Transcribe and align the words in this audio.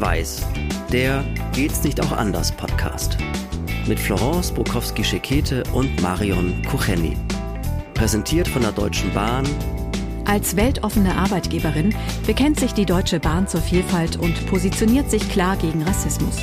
Schwarz-Weiß, 0.00 0.46
der 0.92 1.22
Geht's 1.52 1.84
nicht 1.84 2.00
auch 2.00 2.12
anders 2.12 2.52
Podcast. 2.52 3.18
Mit 3.86 4.00
Florence 4.00 4.50
Bukowski-Schekete 4.50 5.62
und 5.74 6.00
Marion 6.00 6.62
Kucheni. 6.70 7.16
Präsentiert 7.92 8.48
von 8.48 8.62
der 8.62 8.72
Deutschen 8.72 9.12
Bahn. 9.12 9.46
Als 10.24 10.56
weltoffene 10.56 11.14
Arbeitgeberin 11.14 11.94
bekennt 12.26 12.58
sich 12.58 12.72
die 12.72 12.86
Deutsche 12.86 13.20
Bahn 13.20 13.46
zur 13.46 13.60
Vielfalt 13.60 14.16
und 14.16 14.46
positioniert 14.46 15.10
sich 15.10 15.28
klar 15.28 15.56
gegen 15.56 15.82
Rassismus. 15.82 16.36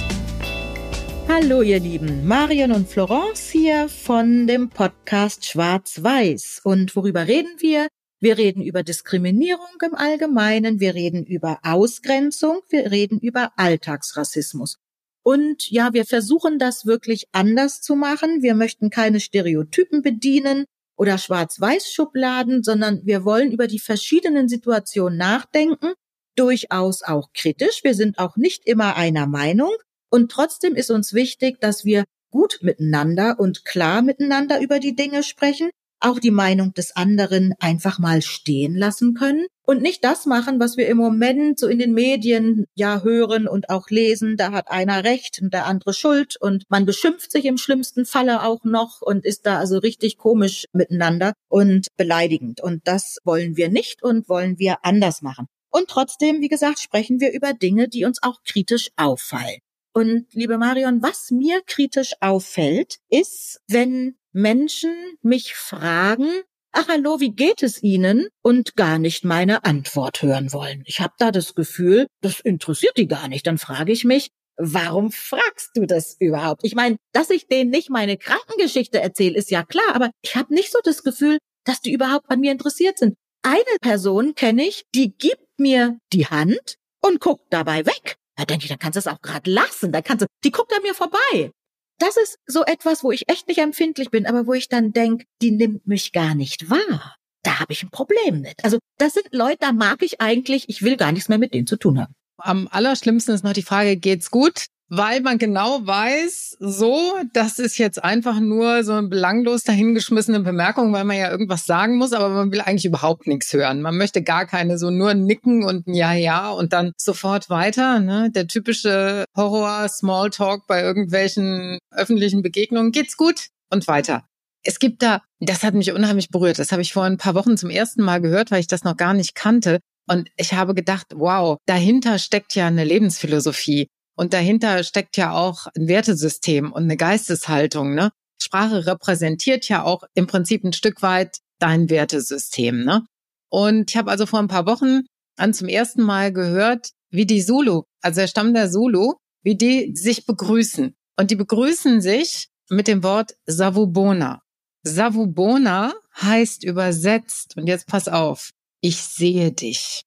Hallo 1.28 1.64
ihr 1.64 1.80
Lieben, 1.80 2.28
Marion 2.28 2.72
und 2.72 2.88
Florence 2.88 3.50
hier 3.50 3.90
von 3.90 4.46
dem 4.46 4.70
Podcast 4.70 5.46
Schwarz-Weiß. 5.46 6.62
Und 6.64 6.96
worüber 6.96 7.28
reden 7.28 7.56
wir? 7.60 7.88
Wir 8.20 8.38
reden 8.38 8.64
über 8.64 8.82
Diskriminierung 8.82 9.68
im 9.86 9.94
Allgemeinen, 9.94 10.80
wir 10.80 10.96
reden 10.96 11.26
über 11.26 11.60
Ausgrenzung, 11.64 12.62
wir 12.70 12.92
reden 12.92 13.20
über 13.20 13.52
Alltagsrassismus. 13.58 14.78
Und 15.24 15.70
ja, 15.70 15.94
wir 15.94 16.06
versuchen 16.06 16.58
das 16.58 16.86
wirklich 16.86 17.28
anders 17.32 17.82
zu 17.82 17.96
machen. 17.96 18.42
Wir 18.42 18.56
möchten 18.56 18.90
keine 18.90 19.20
Stereotypen 19.20 20.02
bedienen 20.02 20.66
oder 20.98 21.18
Schwarz-Weiß-Schubladen, 21.18 22.64
sondern 22.64 23.02
wir 23.06 23.24
wollen 23.24 23.52
über 23.52 23.68
die 23.68 23.80
verschiedenen 23.80 24.48
Situationen 24.48 25.18
nachdenken, 25.18 25.94
durchaus 26.36 27.04
auch 27.04 27.34
kritisch. 27.34 27.84
Wir 27.84 27.94
sind 27.94 28.18
auch 28.20 28.38
nicht 28.38 28.66
immer 28.66 28.96
einer 28.96 29.28
Meinung. 29.28 29.74
Und 30.10 30.32
trotzdem 30.32 30.76
ist 30.76 30.90
uns 30.90 31.14
wichtig, 31.14 31.60
dass 31.60 31.86
wir 31.86 32.06
gut 32.32 32.60
miteinander 32.62 33.40
und 33.40 33.66
klar 33.66 34.02
miteinander 34.02 34.62
über 34.62 34.80
die 34.80 34.96
Dinge 34.96 35.24
sprechen, 35.24 35.70
auch 36.00 36.20
die 36.20 36.32
Meinung 36.32 36.74
des 36.74 36.96
anderen 36.96 37.54
einfach 37.60 38.00
mal 38.00 38.22
stehen 38.22 38.76
lassen 38.76 39.14
können 39.14 39.48
und 39.66 39.82
nicht 39.82 40.04
das 40.04 40.26
machen, 40.26 40.60
was 40.60 40.78
wir 40.78 40.88
im 40.88 40.98
Moment 40.98 41.60
so 41.60 41.68
in 41.68 41.80
den 41.80 41.94
Medien 41.94 42.66
ja 42.76 43.04
hören 43.04 43.48
und 43.48 43.70
auch 43.70 43.90
lesen. 43.90 44.38
Da 44.38 44.52
hat 44.52 44.70
einer 44.70 45.04
recht 45.04 45.40
und 45.42 45.54
der 45.54 45.66
andere 45.66 45.94
schuld 45.94 46.36
und 46.40 46.64
man 46.70 46.86
beschimpft 46.86 47.32
sich 47.32 47.46
im 47.46 47.58
schlimmsten 47.58 48.06
Falle 48.06 48.44
auch 48.44 48.64
noch 48.64 49.02
und 49.02 49.26
ist 49.26 49.46
da 49.46 49.58
also 49.58 49.78
richtig 49.78 50.18
komisch 50.18 50.66
miteinander 50.72 51.34
und 51.50 51.88
beleidigend. 51.98 52.62
Und 52.62 52.88
das 52.88 53.18
wollen 53.24 53.58
wir 53.58 53.70
nicht 53.70 54.04
und 54.04 54.30
wollen 54.30 54.58
wir 54.58 54.86
anders 54.86 55.22
machen. 55.22 55.48
Und 55.70 55.90
trotzdem, 55.90 56.42
wie 56.42 56.48
gesagt, 56.48 56.80
sprechen 56.80 57.20
wir 57.20 57.34
über 57.34 57.54
Dinge, 57.54 57.88
die 57.90 58.06
uns 58.06 58.24
auch 58.24 58.42
kritisch 58.44 58.90
auffallen. 58.96 59.60
Und 59.98 60.28
liebe 60.34 60.60
Marion, 60.60 61.02
was 61.02 61.32
mir 61.32 61.64
kritisch 61.66 62.14
auffällt, 62.22 63.00
ist, 63.10 63.62
wenn 63.68 64.16
Menschen 64.32 64.94
mich 65.24 65.56
fragen, 65.56 66.30
ach 66.72 66.88
hallo, 66.88 67.20
wie 67.20 67.34
geht 67.34 67.64
es 67.64 67.82
Ihnen? 67.82 68.28
und 68.44 68.76
gar 68.76 69.00
nicht 69.00 69.26
meine 69.26 69.66
Antwort 69.66 70.22
hören 70.22 70.54
wollen. 70.54 70.84
Ich 70.86 71.00
habe 71.00 71.16
da 71.18 71.32
das 71.32 71.56
Gefühl, 71.56 72.06
das 72.22 72.42
interessiert 72.42 72.96
die 72.98 73.08
gar 73.08 73.28
nicht. 73.28 73.48
Dann 73.48 73.58
frage 73.58 73.92
ich 73.92 74.04
mich, 74.04 74.30
warum 74.56 75.12
fragst 75.12 75.72
du 75.74 75.88
das 75.88 76.16
überhaupt? 76.20 76.64
Ich 76.64 76.76
meine, 76.76 76.98
dass 77.12 77.32
ich 77.32 77.48
denen 77.48 77.72
nicht 77.72 77.90
meine 77.90 78.18
Krankengeschichte 78.18 79.02
erzähle, 79.02 79.36
ist 79.36 79.50
ja 79.50 79.64
klar, 79.64 79.96
aber 79.96 80.12
ich 80.22 80.36
habe 80.36 80.54
nicht 80.54 80.72
so 80.72 80.78
das 80.84 81.02
Gefühl, 81.02 81.40
dass 81.66 81.82
die 81.82 81.92
überhaupt 81.92 82.30
an 82.30 82.42
mir 82.42 82.52
interessiert 82.52 83.00
sind. 83.00 83.16
Eine 83.42 83.64
Person 83.82 84.36
kenne 84.36 84.68
ich, 84.68 84.84
die 84.94 85.18
gibt 85.18 85.58
mir 85.58 85.98
die 86.14 86.28
Hand 86.28 86.76
und 87.02 87.20
guckt 87.20 87.48
dabei 87.50 87.88
weg. 87.88 88.18
Da 88.38 88.46
denke 88.46 88.66
ich, 88.66 88.70
dann 88.70 88.80
kannst 88.80 88.96
du 88.96 89.00
es 89.00 89.08
auch 89.08 89.22
gerade 89.22 89.50
lassen. 89.52 89.92
Dann 89.92 90.04
kannst 90.04 90.22
du, 90.22 90.28
die 90.44 90.52
guckt 90.52 90.72
an 90.74 90.84
mir 90.84 90.94
vorbei. 90.94 91.52
Das 92.00 92.16
ist 92.16 92.38
so 92.46 92.64
etwas, 92.64 93.04
wo 93.04 93.12
ich 93.12 93.28
echt 93.28 93.48
nicht 93.48 93.58
empfindlich 93.58 94.12
bin, 94.12 94.28
aber 94.28 94.46
wo 94.46 94.54
ich 94.54 94.70
dann 94.70 94.94
denk, 94.94 95.26
die 95.42 95.52
nimmt 95.52 95.88
mich 95.88 96.14
gar 96.14 96.36
nicht 96.36 96.70
wahr. 96.70 97.16
Da 97.44 97.60
habe 97.60 97.74
ich 97.74 97.82
ein 97.82 97.90
Problem 97.90 98.42
mit. 98.42 98.64
Also 98.64 98.78
das 99.00 99.14
sind 99.14 99.28
Leute, 99.32 99.58
da 99.62 99.72
mag 99.72 100.04
ich 100.04 100.22
eigentlich, 100.22 100.70
ich 100.70 100.84
will 100.84 100.98
gar 100.98 101.12
nichts 101.12 101.30
mehr 101.30 101.40
mit 101.40 101.54
denen 101.54 101.66
zu 101.66 101.78
tun 101.78 102.00
haben. 102.00 102.14
Am 102.38 102.68
allerschlimmsten 102.70 103.34
ist 103.34 103.44
noch 103.44 103.54
die 103.54 103.64
Frage, 103.64 103.98
geht's 103.98 104.30
gut? 104.30 104.68
Weil 104.90 105.22
man 105.22 105.38
genau 105.38 105.86
weiß, 105.86 106.58
so, 106.60 107.14
das 107.34 107.60
ist 107.60 107.78
jetzt 107.78 108.04
einfach 108.04 108.40
nur 108.40 108.84
so 108.84 108.94
eine 108.94 109.08
belanglos 109.08 109.64
dahingeschmissene 109.64 110.40
Bemerkung, 110.40 110.94
weil 110.94 111.04
man 111.04 111.18
ja 111.18 111.30
irgendwas 111.30 111.66
sagen 111.66 111.98
muss, 111.98 112.14
aber 112.14 112.30
man 112.30 112.52
will 112.52 112.62
eigentlich 112.62 112.86
überhaupt 112.86 113.28
nichts 113.28 113.52
hören. 113.52 113.82
Man 113.82 113.98
möchte 113.98 114.24
gar 114.24 114.46
keine 114.46 114.78
so 114.78 114.90
nur 114.90 115.14
nicken 115.14 115.64
und 115.64 115.88
ein 115.88 115.94
Ja, 115.94 116.14
ja 116.14 116.50
und 116.50 116.74
dann 116.74 116.94
sofort 116.98 117.50
weiter. 117.50 118.00
Ne? 118.00 118.32
Der 118.32 118.48
typische 118.48 119.26
Horror-Smalltalk 119.36 120.68
bei 120.68 120.82
irgendwelchen 120.82 121.80
öffentlichen 121.92 122.42
Begegnungen. 122.42 122.92
Geht's 122.92 123.18
gut? 123.18 123.48
Und 123.70 123.88
weiter. 123.88 124.24
Es 124.64 124.80
gibt 124.80 125.02
da, 125.02 125.22
das 125.40 125.64
hat 125.64 125.74
mich 125.74 125.92
unheimlich 125.92 126.30
berührt. 126.30 126.60
Das 126.60 126.72
habe 126.72 126.82
ich 126.82 126.94
vor 126.94 127.04
ein 127.04 127.18
paar 127.18 127.36
Wochen 127.36 127.58
zum 127.58 127.70
ersten 127.70 128.04
Mal 128.04 128.22
gehört, 128.22 128.52
weil 128.52 128.62
ich 128.62 128.68
das 128.68 128.84
noch 128.84 128.96
gar 128.96 129.14
nicht 129.14 129.36
kannte. 129.36 129.80
Und 130.10 130.30
ich 130.38 130.54
habe 130.54 130.74
gedacht, 130.74 131.08
wow, 131.16 131.58
dahinter 131.66 132.18
steckt 132.18 132.56
ja 132.56 132.68
eine 132.68 132.86
Lebensphilosophie. 132.86 133.90
Und 134.18 134.34
dahinter 134.34 134.84
steckt 134.84 135.16
ja 135.16 135.32
auch 135.34 135.68
ein 135.78 135.88
Wertesystem 135.88 136.72
und 136.72 136.84
eine 136.84 136.98
Geisteshaltung. 136.98 137.94
Ne? 137.94 138.12
Sprache 138.42 138.88
repräsentiert 138.88 139.70
ja 139.70 139.84
auch 139.84 140.04
im 140.16 140.26
Prinzip 140.26 140.64
ein 140.64 140.74
Stück 140.74 141.04
weit 141.04 141.38
dein 141.60 141.90
Wertesystem. 141.90 142.84
Ne? 142.84 143.06
Und 143.50 143.92
ich 143.92 143.98
habe 143.98 144.10
also 144.10 144.26
vor 144.26 144.40
ein 144.40 144.48
paar 144.48 144.66
Wochen 144.66 145.02
an 145.38 145.54
zum 145.54 145.68
ersten 145.68 146.02
Mal 146.02 146.34
gehört, 146.34 146.90
wie 147.12 147.28
die 147.28 147.46
Zulu, 147.46 147.84
also 148.02 148.22
der 148.22 148.28
Stamm 148.28 148.54
der 148.56 148.72
Zulu, 148.72 149.14
wie 149.44 149.56
die 149.56 149.96
sich 149.96 150.26
begrüßen. 150.26 150.96
Und 151.20 151.32
die 151.32 151.36
begrüßen 151.36 152.02
sich 152.02 152.48
mit 152.70 152.88
dem 152.88 153.04
Wort 153.04 153.36
Savubona. 153.46 154.42
Savubona 154.84 155.94
heißt 156.20 156.64
übersetzt, 156.64 157.56
und 157.56 157.68
jetzt 157.68 157.88
pass 157.88 158.08
auf, 158.08 158.50
ich 158.82 158.98
sehe 158.98 159.52
dich. 159.52 160.04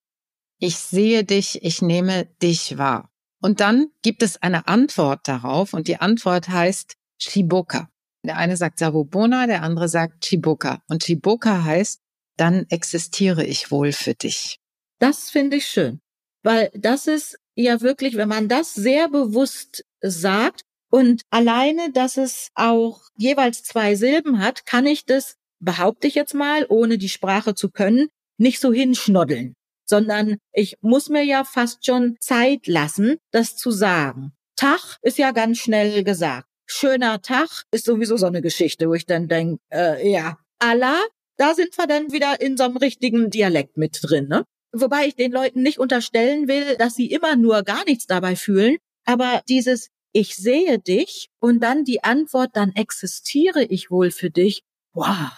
Ich 0.59 0.77
sehe 0.77 1.25
dich, 1.25 1.62
ich 1.62 1.81
nehme 1.81 2.27
dich 2.42 2.77
wahr. 2.77 3.09
Und 3.41 3.61
dann 3.61 3.91
gibt 4.03 4.23
es 4.23 4.43
eine 4.43 4.69
Antwort 4.69 5.27
darauf 5.27 5.73
und 5.73 5.89
die 5.89 5.97
Antwort 5.97 6.49
heißt 6.49 6.97
Chiboka. 7.19 7.89
Der 8.23 8.37
eine 8.37 8.56
sagt 8.56 8.78
Savobona, 8.78 9.47
der 9.47 9.62
andere 9.62 9.89
sagt 9.89 10.25
Chiboka. 10.25 10.83
Und 10.89 11.05
Chiboka 11.05 11.65
heißt, 11.65 12.01
dann 12.37 12.67
existiere 12.69 13.45
ich 13.45 13.71
wohl 13.71 13.93
für 13.93 14.15
dich. 14.15 14.59
Das 14.99 15.31
finde 15.31 15.56
ich 15.56 15.67
schön, 15.67 16.01
weil 16.43 16.71
das 16.75 17.06
ist 17.06 17.39
ja 17.55 17.81
wirklich, 17.81 18.17
wenn 18.17 18.28
man 18.28 18.49
das 18.49 18.75
sehr 18.75 19.09
bewusst 19.09 19.84
sagt 20.01 20.62
und 20.91 21.22
alleine, 21.31 21.93
dass 21.93 22.19
es 22.19 22.51
auch 22.55 23.03
jeweils 23.17 23.62
zwei 23.62 23.95
Silben 23.95 24.41
hat, 24.41 24.67
kann 24.67 24.87
ich 24.87 25.07
das, 25.07 25.37
behaupte 25.61 26.07
ich 26.07 26.15
jetzt 26.15 26.34
mal, 26.34 26.67
ohne 26.69 26.99
die 26.99 27.09
Sprache 27.09 27.55
zu 27.55 27.71
können, 27.71 28.09
nicht 28.39 28.61
so 28.61 28.72
hinschnoddeln 28.72 29.55
sondern 29.91 30.39
ich 30.53 30.77
muss 30.81 31.09
mir 31.09 31.25
ja 31.25 31.45
fast 31.45 31.84
schon 31.84 32.17
Zeit 32.21 32.67
lassen, 32.67 33.19
das 33.33 33.56
zu 33.56 33.73
sagen. 33.73 34.33
Tag 34.56 34.97
ist 35.03 35.19
ja 35.19 35.33
ganz 35.33 35.59
schnell 35.59 36.05
gesagt. 36.05 36.47
Schöner 36.67 37.21
Tag 37.21 37.65
ist 37.73 37.84
sowieso 37.84 38.17
so 38.17 38.27
eine 38.27 38.41
Geschichte, 38.41 38.89
wo 38.89 38.95
ich 38.95 39.05
dann 39.05 39.27
denke, 39.27 39.61
äh, 39.73 40.09
ja, 40.09 40.39
Allah, 40.61 41.01
da 41.37 41.55
sind 41.55 41.77
wir 41.77 41.89
dann 41.89 42.12
wieder 42.12 42.41
in 42.41 42.56
so 42.56 42.65
einem 42.65 42.77
richtigen 42.77 43.31
Dialekt 43.31 43.77
mit 43.77 43.99
drin. 44.01 44.28
Ne? 44.28 44.45
Wobei 44.73 45.09
ich 45.09 45.17
den 45.17 45.33
Leuten 45.33 45.62
nicht 45.62 45.81
unterstellen 45.81 46.47
will, 46.47 46.77
dass 46.77 46.95
sie 46.95 47.11
immer 47.11 47.34
nur 47.34 47.65
gar 47.65 47.84
nichts 47.84 48.07
dabei 48.07 48.37
fühlen, 48.37 48.77
aber 49.05 49.43
dieses 49.49 49.89
ich 50.12 50.37
sehe 50.37 50.78
dich 50.78 51.28
und 51.41 51.61
dann 51.61 51.84
die 51.84 52.03
Antwort, 52.03 52.51
dann 52.55 52.72
existiere 52.75 53.62
ich 53.65 53.91
wohl 53.91 54.11
für 54.11 54.31
dich. 54.31 54.62
Wow, 54.93 55.31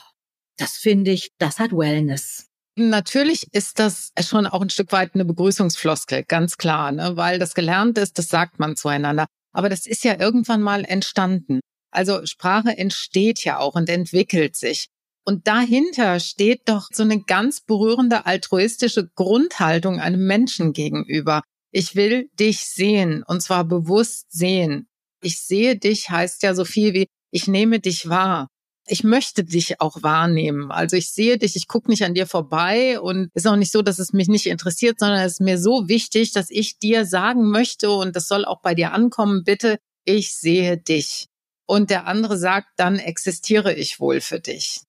das 0.56 0.76
finde 0.76 1.10
ich, 1.10 1.30
das 1.38 1.58
hat 1.58 1.72
Wellness. 1.72 2.51
Natürlich 2.76 3.46
ist 3.52 3.78
das 3.78 4.12
schon 4.20 4.46
auch 4.46 4.62
ein 4.62 4.70
Stück 4.70 4.92
weit 4.92 5.14
eine 5.14 5.26
Begrüßungsfloskel, 5.26 6.24
ganz 6.24 6.56
klar, 6.56 6.90
ne? 6.90 7.16
weil 7.16 7.38
das 7.38 7.54
gelernt 7.54 7.98
ist, 7.98 8.18
das 8.18 8.28
sagt 8.28 8.58
man 8.58 8.76
zueinander. 8.76 9.26
Aber 9.54 9.68
das 9.68 9.86
ist 9.86 10.04
ja 10.04 10.18
irgendwann 10.18 10.62
mal 10.62 10.84
entstanden. 10.84 11.60
Also 11.90 12.24
Sprache 12.24 12.78
entsteht 12.78 13.44
ja 13.44 13.58
auch 13.58 13.74
und 13.74 13.90
entwickelt 13.90 14.56
sich. 14.56 14.86
Und 15.24 15.46
dahinter 15.46 16.18
steht 16.18 16.68
doch 16.68 16.88
so 16.90 17.02
eine 17.02 17.22
ganz 17.22 17.60
berührende 17.60 18.24
altruistische 18.24 19.08
Grundhaltung 19.14 20.00
einem 20.00 20.26
Menschen 20.26 20.72
gegenüber. 20.72 21.42
Ich 21.70 21.94
will 21.94 22.30
dich 22.40 22.60
sehen 22.64 23.22
und 23.26 23.42
zwar 23.42 23.64
bewusst 23.64 24.32
sehen. 24.32 24.88
Ich 25.22 25.42
sehe 25.42 25.76
dich 25.76 26.08
heißt 26.10 26.42
ja 26.42 26.54
so 26.54 26.64
viel 26.64 26.94
wie 26.94 27.06
ich 27.30 27.46
nehme 27.46 27.80
dich 27.80 28.08
wahr 28.08 28.48
ich 28.86 29.04
möchte 29.04 29.44
dich 29.44 29.80
auch 29.80 30.02
wahrnehmen. 30.02 30.72
Also 30.72 30.96
ich 30.96 31.10
sehe 31.10 31.38
dich, 31.38 31.56
ich 31.56 31.68
gucke 31.68 31.90
nicht 31.90 32.04
an 32.04 32.14
dir 32.14 32.26
vorbei 32.26 33.00
und 33.00 33.30
ist 33.34 33.46
auch 33.46 33.56
nicht 33.56 33.72
so, 33.72 33.82
dass 33.82 33.98
es 33.98 34.12
mich 34.12 34.28
nicht 34.28 34.46
interessiert, 34.46 34.98
sondern 34.98 35.20
es 35.20 35.34
ist 35.34 35.40
mir 35.40 35.58
so 35.58 35.88
wichtig, 35.88 36.32
dass 36.32 36.50
ich 36.50 36.78
dir 36.78 37.04
sagen 37.06 37.50
möchte 37.50 37.90
und 37.90 38.16
das 38.16 38.28
soll 38.28 38.44
auch 38.44 38.60
bei 38.60 38.74
dir 38.74 38.92
ankommen, 38.92 39.44
bitte, 39.44 39.78
ich 40.04 40.36
sehe 40.36 40.78
dich. 40.78 41.26
Und 41.66 41.90
der 41.90 42.06
andere 42.06 42.36
sagt, 42.36 42.68
dann 42.76 42.98
existiere 42.98 43.72
ich 43.72 44.00
wohl 44.00 44.20
für 44.20 44.40
dich. 44.40 44.80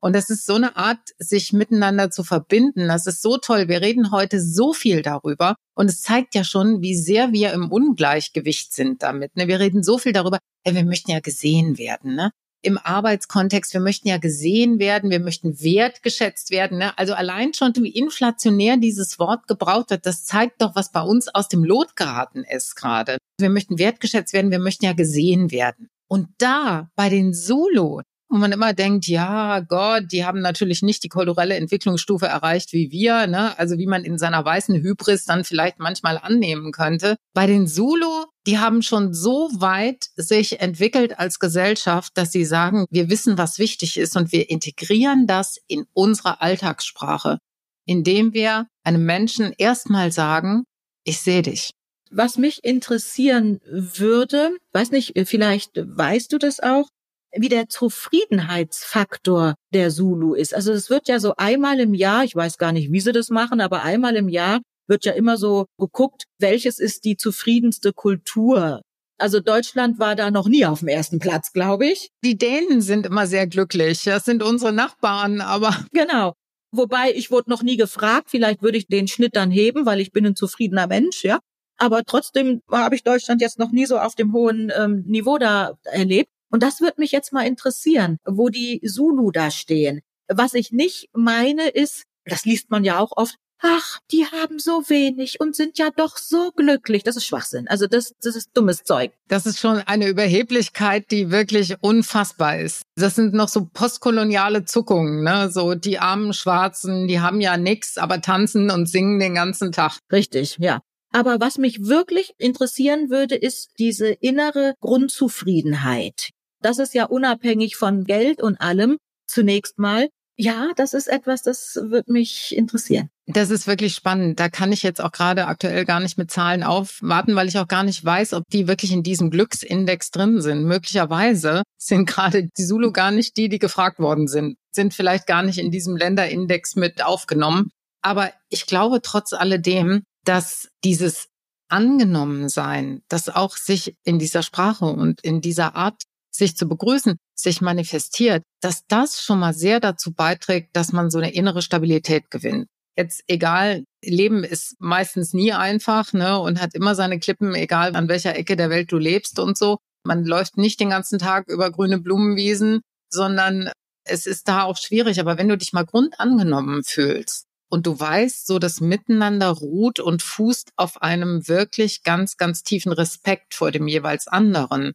Und 0.00 0.16
das 0.16 0.30
ist 0.30 0.46
so 0.46 0.54
eine 0.54 0.76
Art, 0.76 0.98
sich 1.18 1.52
miteinander 1.52 2.10
zu 2.10 2.24
verbinden. 2.24 2.88
Das 2.88 3.06
ist 3.06 3.22
so 3.22 3.36
toll. 3.36 3.68
Wir 3.68 3.82
reden 3.82 4.10
heute 4.10 4.40
so 4.40 4.72
viel 4.72 5.02
darüber. 5.02 5.54
Und 5.76 5.88
es 5.88 6.02
zeigt 6.02 6.34
ja 6.34 6.42
schon, 6.42 6.82
wie 6.82 6.96
sehr 6.96 7.30
wir 7.32 7.52
im 7.52 7.70
Ungleichgewicht 7.70 8.72
sind 8.72 9.04
damit. 9.04 9.36
Ne? 9.36 9.46
Wir 9.46 9.60
reden 9.60 9.84
so 9.84 9.98
viel 9.98 10.12
darüber, 10.12 10.38
wir 10.64 10.84
möchten 10.84 11.12
ja 11.12 11.20
gesehen 11.20 11.78
werden. 11.78 12.16
Ne? 12.16 12.32
Im 12.62 12.78
Arbeitskontext. 12.78 13.74
Wir 13.74 13.80
möchten 13.80 14.08
ja 14.08 14.18
gesehen 14.18 14.78
werden, 14.78 15.10
wir 15.10 15.20
möchten 15.20 15.60
wertgeschätzt 15.60 16.50
werden. 16.50 16.78
Ne? 16.78 16.96
Also 16.96 17.14
allein 17.14 17.54
schon, 17.54 17.72
wie 17.76 17.90
inflationär 17.90 18.76
dieses 18.76 19.18
Wort 19.18 19.46
gebraucht 19.46 19.90
wird, 19.90 20.06
das 20.06 20.24
zeigt 20.24 20.62
doch, 20.62 20.74
was 20.74 20.92
bei 20.92 21.02
uns 21.02 21.28
aus 21.28 21.48
dem 21.48 21.64
Lot 21.64 21.96
geraten 21.96 22.44
ist 22.44 22.74
gerade. 22.76 23.18
Wir 23.38 23.50
möchten 23.50 23.78
wertgeschätzt 23.78 24.32
werden, 24.32 24.50
wir 24.50 24.58
möchten 24.58 24.84
ja 24.84 24.92
gesehen 24.92 25.50
werden. 25.50 25.88
Und 26.08 26.28
da 26.38 26.90
bei 26.94 27.08
den 27.08 27.32
Solo, 27.32 28.02
wo 28.28 28.38
man 28.38 28.52
immer 28.52 28.72
denkt, 28.72 29.06
ja, 29.08 29.60
Gott, 29.60 30.04
die 30.10 30.24
haben 30.24 30.40
natürlich 30.40 30.82
nicht 30.82 31.04
die 31.04 31.08
kulturelle 31.08 31.54
Entwicklungsstufe 31.56 32.26
erreicht 32.26 32.72
wie 32.72 32.90
wir, 32.90 33.26
ne? 33.26 33.58
Also 33.58 33.76
wie 33.76 33.86
man 33.86 34.04
in 34.04 34.16
seiner 34.16 34.42
weißen 34.42 34.74
Hybris 34.76 35.26
dann 35.26 35.44
vielleicht 35.44 35.78
manchmal 35.78 36.16
annehmen 36.16 36.72
könnte. 36.72 37.16
Bei 37.34 37.46
den 37.46 37.66
Zulu, 37.66 38.24
die 38.46 38.58
haben 38.58 38.82
schon 38.82 39.14
so 39.14 39.50
weit 39.54 40.08
sich 40.16 40.60
entwickelt 40.60 41.18
als 41.18 41.38
Gesellschaft, 41.38 42.12
dass 42.14 42.32
sie 42.32 42.44
sagen, 42.44 42.86
wir 42.90 43.08
wissen, 43.08 43.38
was 43.38 43.58
wichtig 43.58 43.96
ist 43.96 44.16
und 44.16 44.32
wir 44.32 44.50
integrieren 44.50 45.26
das 45.26 45.58
in 45.68 45.86
unsere 45.92 46.40
Alltagssprache, 46.40 47.38
indem 47.86 48.32
wir 48.32 48.66
einem 48.82 49.04
Menschen 49.04 49.52
erstmal 49.56 50.10
sagen, 50.10 50.64
ich 51.04 51.20
sehe 51.20 51.42
dich. 51.42 51.70
Was 52.10 52.36
mich 52.36 52.62
interessieren 52.64 53.60
würde, 53.64 54.56
weiß 54.72 54.90
nicht, 54.90 55.12
vielleicht 55.24 55.72
weißt 55.76 56.32
du 56.32 56.38
das 56.38 56.60
auch, 56.60 56.88
wie 57.34 57.48
der 57.48 57.68
Zufriedenheitsfaktor 57.68 59.54
der 59.72 59.90
Zulu 59.90 60.34
ist. 60.34 60.54
Also 60.54 60.72
es 60.72 60.90
wird 60.90 61.08
ja 61.08 61.18
so 61.18 61.34
einmal 61.36 61.80
im 61.80 61.94
Jahr, 61.94 62.24
ich 62.24 62.36
weiß 62.36 62.58
gar 62.58 62.72
nicht, 62.72 62.92
wie 62.92 63.00
sie 63.00 63.12
das 63.12 63.30
machen, 63.30 63.60
aber 63.60 63.82
einmal 63.82 64.16
im 64.16 64.28
Jahr 64.28 64.60
wird 64.92 65.06
ja 65.06 65.12
immer 65.12 65.38
so 65.38 65.64
geguckt, 65.78 66.24
welches 66.38 66.78
ist 66.78 67.04
die 67.04 67.16
zufriedenste 67.16 67.94
Kultur. 67.94 68.82
Also 69.18 69.40
Deutschland 69.40 69.98
war 69.98 70.14
da 70.16 70.30
noch 70.30 70.48
nie 70.48 70.66
auf 70.66 70.80
dem 70.80 70.88
ersten 70.88 71.18
Platz, 71.18 71.52
glaube 71.52 71.86
ich. 71.86 72.10
Die 72.22 72.36
Dänen 72.36 72.82
sind 72.82 73.06
immer 73.06 73.26
sehr 73.26 73.46
glücklich. 73.46 74.04
Das 74.04 74.26
sind 74.26 74.42
unsere 74.42 74.72
Nachbarn, 74.72 75.40
aber. 75.40 75.74
Genau. 75.92 76.34
Wobei 76.74 77.12
ich 77.14 77.30
wurde 77.30 77.50
noch 77.50 77.62
nie 77.62 77.76
gefragt, 77.76 78.28
vielleicht 78.30 78.62
würde 78.62 78.78
ich 78.78 78.86
den 78.86 79.06
Schnitt 79.06 79.36
dann 79.36 79.50
heben, 79.50 79.84
weil 79.84 80.00
ich 80.00 80.10
bin 80.10 80.26
ein 80.26 80.36
zufriedener 80.36 80.86
Mensch, 80.86 81.22
ja. 81.22 81.38
Aber 81.78 82.02
trotzdem 82.04 82.60
habe 82.70 82.94
ich 82.94 83.02
Deutschland 83.02 83.40
jetzt 83.40 83.58
noch 83.58 83.72
nie 83.72 83.86
so 83.86 83.98
auf 83.98 84.14
dem 84.14 84.32
hohen 84.32 84.72
ähm, 84.74 85.04
Niveau 85.06 85.38
da 85.38 85.72
erlebt. 85.84 86.30
Und 86.50 86.62
das 86.62 86.80
wird 86.80 86.98
mich 86.98 87.12
jetzt 87.12 87.32
mal 87.32 87.46
interessieren, 87.46 88.18
wo 88.24 88.48
die 88.48 88.80
Zulu 88.80 89.30
da 89.30 89.50
stehen. 89.50 90.00
Was 90.28 90.54
ich 90.54 90.70
nicht 90.70 91.08
meine 91.12 91.68
ist, 91.68 92.04
das 92.24 92.44
liest 92.44 92.70
man 92.70 92.84
ja 92.84 92.98
auch 92.98 93.12
oft, 93.16 93.36
ach, 93.62 93.98
die 94.10 94.26
haben 94.26 94.58
so 94.58 94.88
wenig 94.88 95.40
und 95.40 95.56
sind 95.56 95.78
ja 95.78 95.90
doch 95.94 96.16
so 96.18 96.50
glücklich. 96.54 97.04
Das 97.04 97.16
ist 97.16 97.26
Schwachsinn. 97.26 97.68
Also 97.68 97.86
das, 97.86 98.14
das 98.20 98.36
ist 98.36 98.50
dummes 98.54 98.84
Zeug. 98.84 99.12
Das 99.28 99.46
ist 99.46 99.60
schon 99.60 99.78
eine 99.78 100.08
Überheblichkeit, 100.08 101.10
die 101.10 101.30
wirklich 101.30 101.76
unfassbar 101.80 102.58
ist. 102.58 102.82
Das 102.96 103.14
sind 103.14 103.32
noch 103.34 103.48
so 103.48 103.68
postkoloniale 103.72 104.64
Zuckungen, 104.64 105.22
ne? 105.22 105.50
So 105.50 105.74
die 105.74 105.98
armen 105.98 106.32
Schwarzen, 106.32 107.08
die 107.08 107.20
haben 107.20 107.40
ja 107.40 107.56
nix, 107.56 107.96
aber 107.98 108.20
tanzen 108.20 108.70
und 108.70 108.86
singen 108.86 109.18
den 109.18 109.34
ganzen 109.34 109.72
Tag. 109.72 109.98
Richtig, 110.10 110.58
ja. 110.58 110.80
Aber 111.12 111.40
was 111.40 111.58
mich 111.58 111.86
wirklich 111.86 112.32
interessieren 112.38 113.10
würde, 113.10 113.36
ist 113.36 113.72
diese 113.78 114.08
innere 114.08 114.74
Grundzufriedenheit. 114.80 116.30
Das 116.62 116.78
ist 116.78 116.94
ja 116.94 117.04
unabhängig 117.04 117.76
von 117.76 118.04
Geld 118.04 118.42
und 118.42 118.60
allem 118.60 118.98
zunächst 119.26 119.78
mal. 119.78 120.08
Ja, 120.36 120.70
das 120.76 120.94
ist 120.94 121.08
etwas, 121.08 121.42
das 121.42 121.78
wird 121.82 122.08
mich 122.08 122.56
interessieren. 122.56 123.10
Das 123.26 123.50
ist 123.50 123.66
wirklich 123.66 123.94
spannend. 123.94 124.40
Da 124.40 124.48
kann 124.48 124.72
ich 124.72 124.82
jetzt 124.82 125.00
auch 125.00 125.12
gerade 125.12 125.46
aktuell 125.46 125.84
gar 125.84 126.00
nicht 126.00 126.16
mit 126.16 126.30
Zahlen 126.30 126.62
aufwarten, 126.62 127.36
weil 127.36 127.48
ich 127.48 127.58
auch 127.58 127.68
gar 127.68 127.82
nicht 127.82 128.02
weiß, 128.02 128.32
ob 128.32 128.44
die 128.50 128.66
wirklich 128.66 128.92
in 128.92 129.02
diesem 129.02 129.30
Glücksindex 129.30 130.10
drin 130.10 130.40
sind. 130.40 130.64
Möglicherweise 130.64 131.62
sind 131.76 132.06
gerade 132.06 132.44
die 132.44 132.64
Zulu 132.64 132.92
gar 132.92 133.10
nicht 133.10 133.36
die, 133.36 133.48
die 133.48 133.58
gefragt 133.58 133.98
worden 133.98 134.26
sind, 134.26 134.56
sind 134.70 134.94
vielleicht 134.94 135.26
gar 135.26 135.42
nicht 135.42 135.58
in 135.58 135.70
diesem 135.70 135.96
Länderindex 135.96 136.76
mit 136.76 137.04
aufgenommen. 137.04 137.70
Aber 138.00 138.32
ich 138.48 138.66
glaube 138.66 139.00
trotz 139.02 139.32
alledem, 139.32 140.02
dass 140.24 140.68
dieses 140.82 141.28
angenommen 141.68 142.48
sein, 142.48 143.02
das 143.08 143.28
auch 143.28 143.56
sich 143.56 143.96
in 144.04 144.18
dieser 144.18 144.42
Sprache 144.42 144.84
und 144.84 145.20
in 145.22 145.40
dieser 145.40 145.74
Art 145.74 146.02
sich 146.34 146.56
zu 146.56 146.66
begrüßen, 146.66 147.16
sich 147.34 147.60
manifestiert, 147.60 148.42
dass 148.60 148.86
das 148.86 149.22
schon 149.22 149.38
mal 149.38 149.54
sehr 149.54 149.80
dazu 149.80 150.12
beiträgt, 150.12 150.76
dass 150.76 150.92
man 150.92 151.10
so 151.10 151.18
eine 151.18 151.32
innere 151.32 151.62
Stabilität 151.62 152.30
gewinnt. 152.30 152.66
Jetzt 152.96 153.22
egal, 153.26 153.84
Leben 154.04 154.44
ist 154.44 154.76
meistens 154.78 155.32
nie 155.32 155.52
einfach, 155.52 156.12
ne, 156.12 156.38
und 156.38 156.60
hat 156.60 156.74
immer 156.74 156.94
seine 156.94 157.18
Klippen, 157.18 157.54
egal 157.54 157.96
an 157.96 158.08
welcher 158.08 158.36
Ecke 158.36 158.56
der 158.56 158.70
Welt 158.70 158.92
du 158.92 158.98
lebst 158.98 159.38
und 159.38 159.56
so. 159.56 159.78
Man 160.04 160.24
läuft 160.24 160.58
nicht 160.58 160.80
den 160.80 160.90
ganzen 160.90 161.18
Tag 161.18 161.48
über 161.48 161.70
grüne 161.70 161.98
Blumenwiesen, 161.98 162.80
sondern 163.10 163.70
es 164.04 164.26
ist 164.26 164.48
da 164.48 164.64
auch 164.64 164.76
schwierig. 164.76 165.20
Aber 165.20 165.38
wenn 165.38 165.48
du 165.48 165.56
dich 165.56 165.72
mal 165.72 165.86
grundangenommen 165.86 166.82
fühlst 166.84 167.46
und 167.70 167.86
du 167.86 167.98
weißt, 167.98 168.46
so 168.46 168.58
das 168.58 168.80
Miteinander 168.80 169.48
ruht 169.48 170.00
und 170.00 170.22
fußt 170.22 170.72
auf 170.76 171.00
einem 171.00 171.46
wirklich 171.48 172.02
ganz, 172.02 172.36
ganz 172.36 172.62
tiefen 172.62 172.92
Respekt 172.92 173.54
vor 173.54 173.70
dem 173.70 173.86
jeweils 173.86 174.28
anderen, 174.28 174.92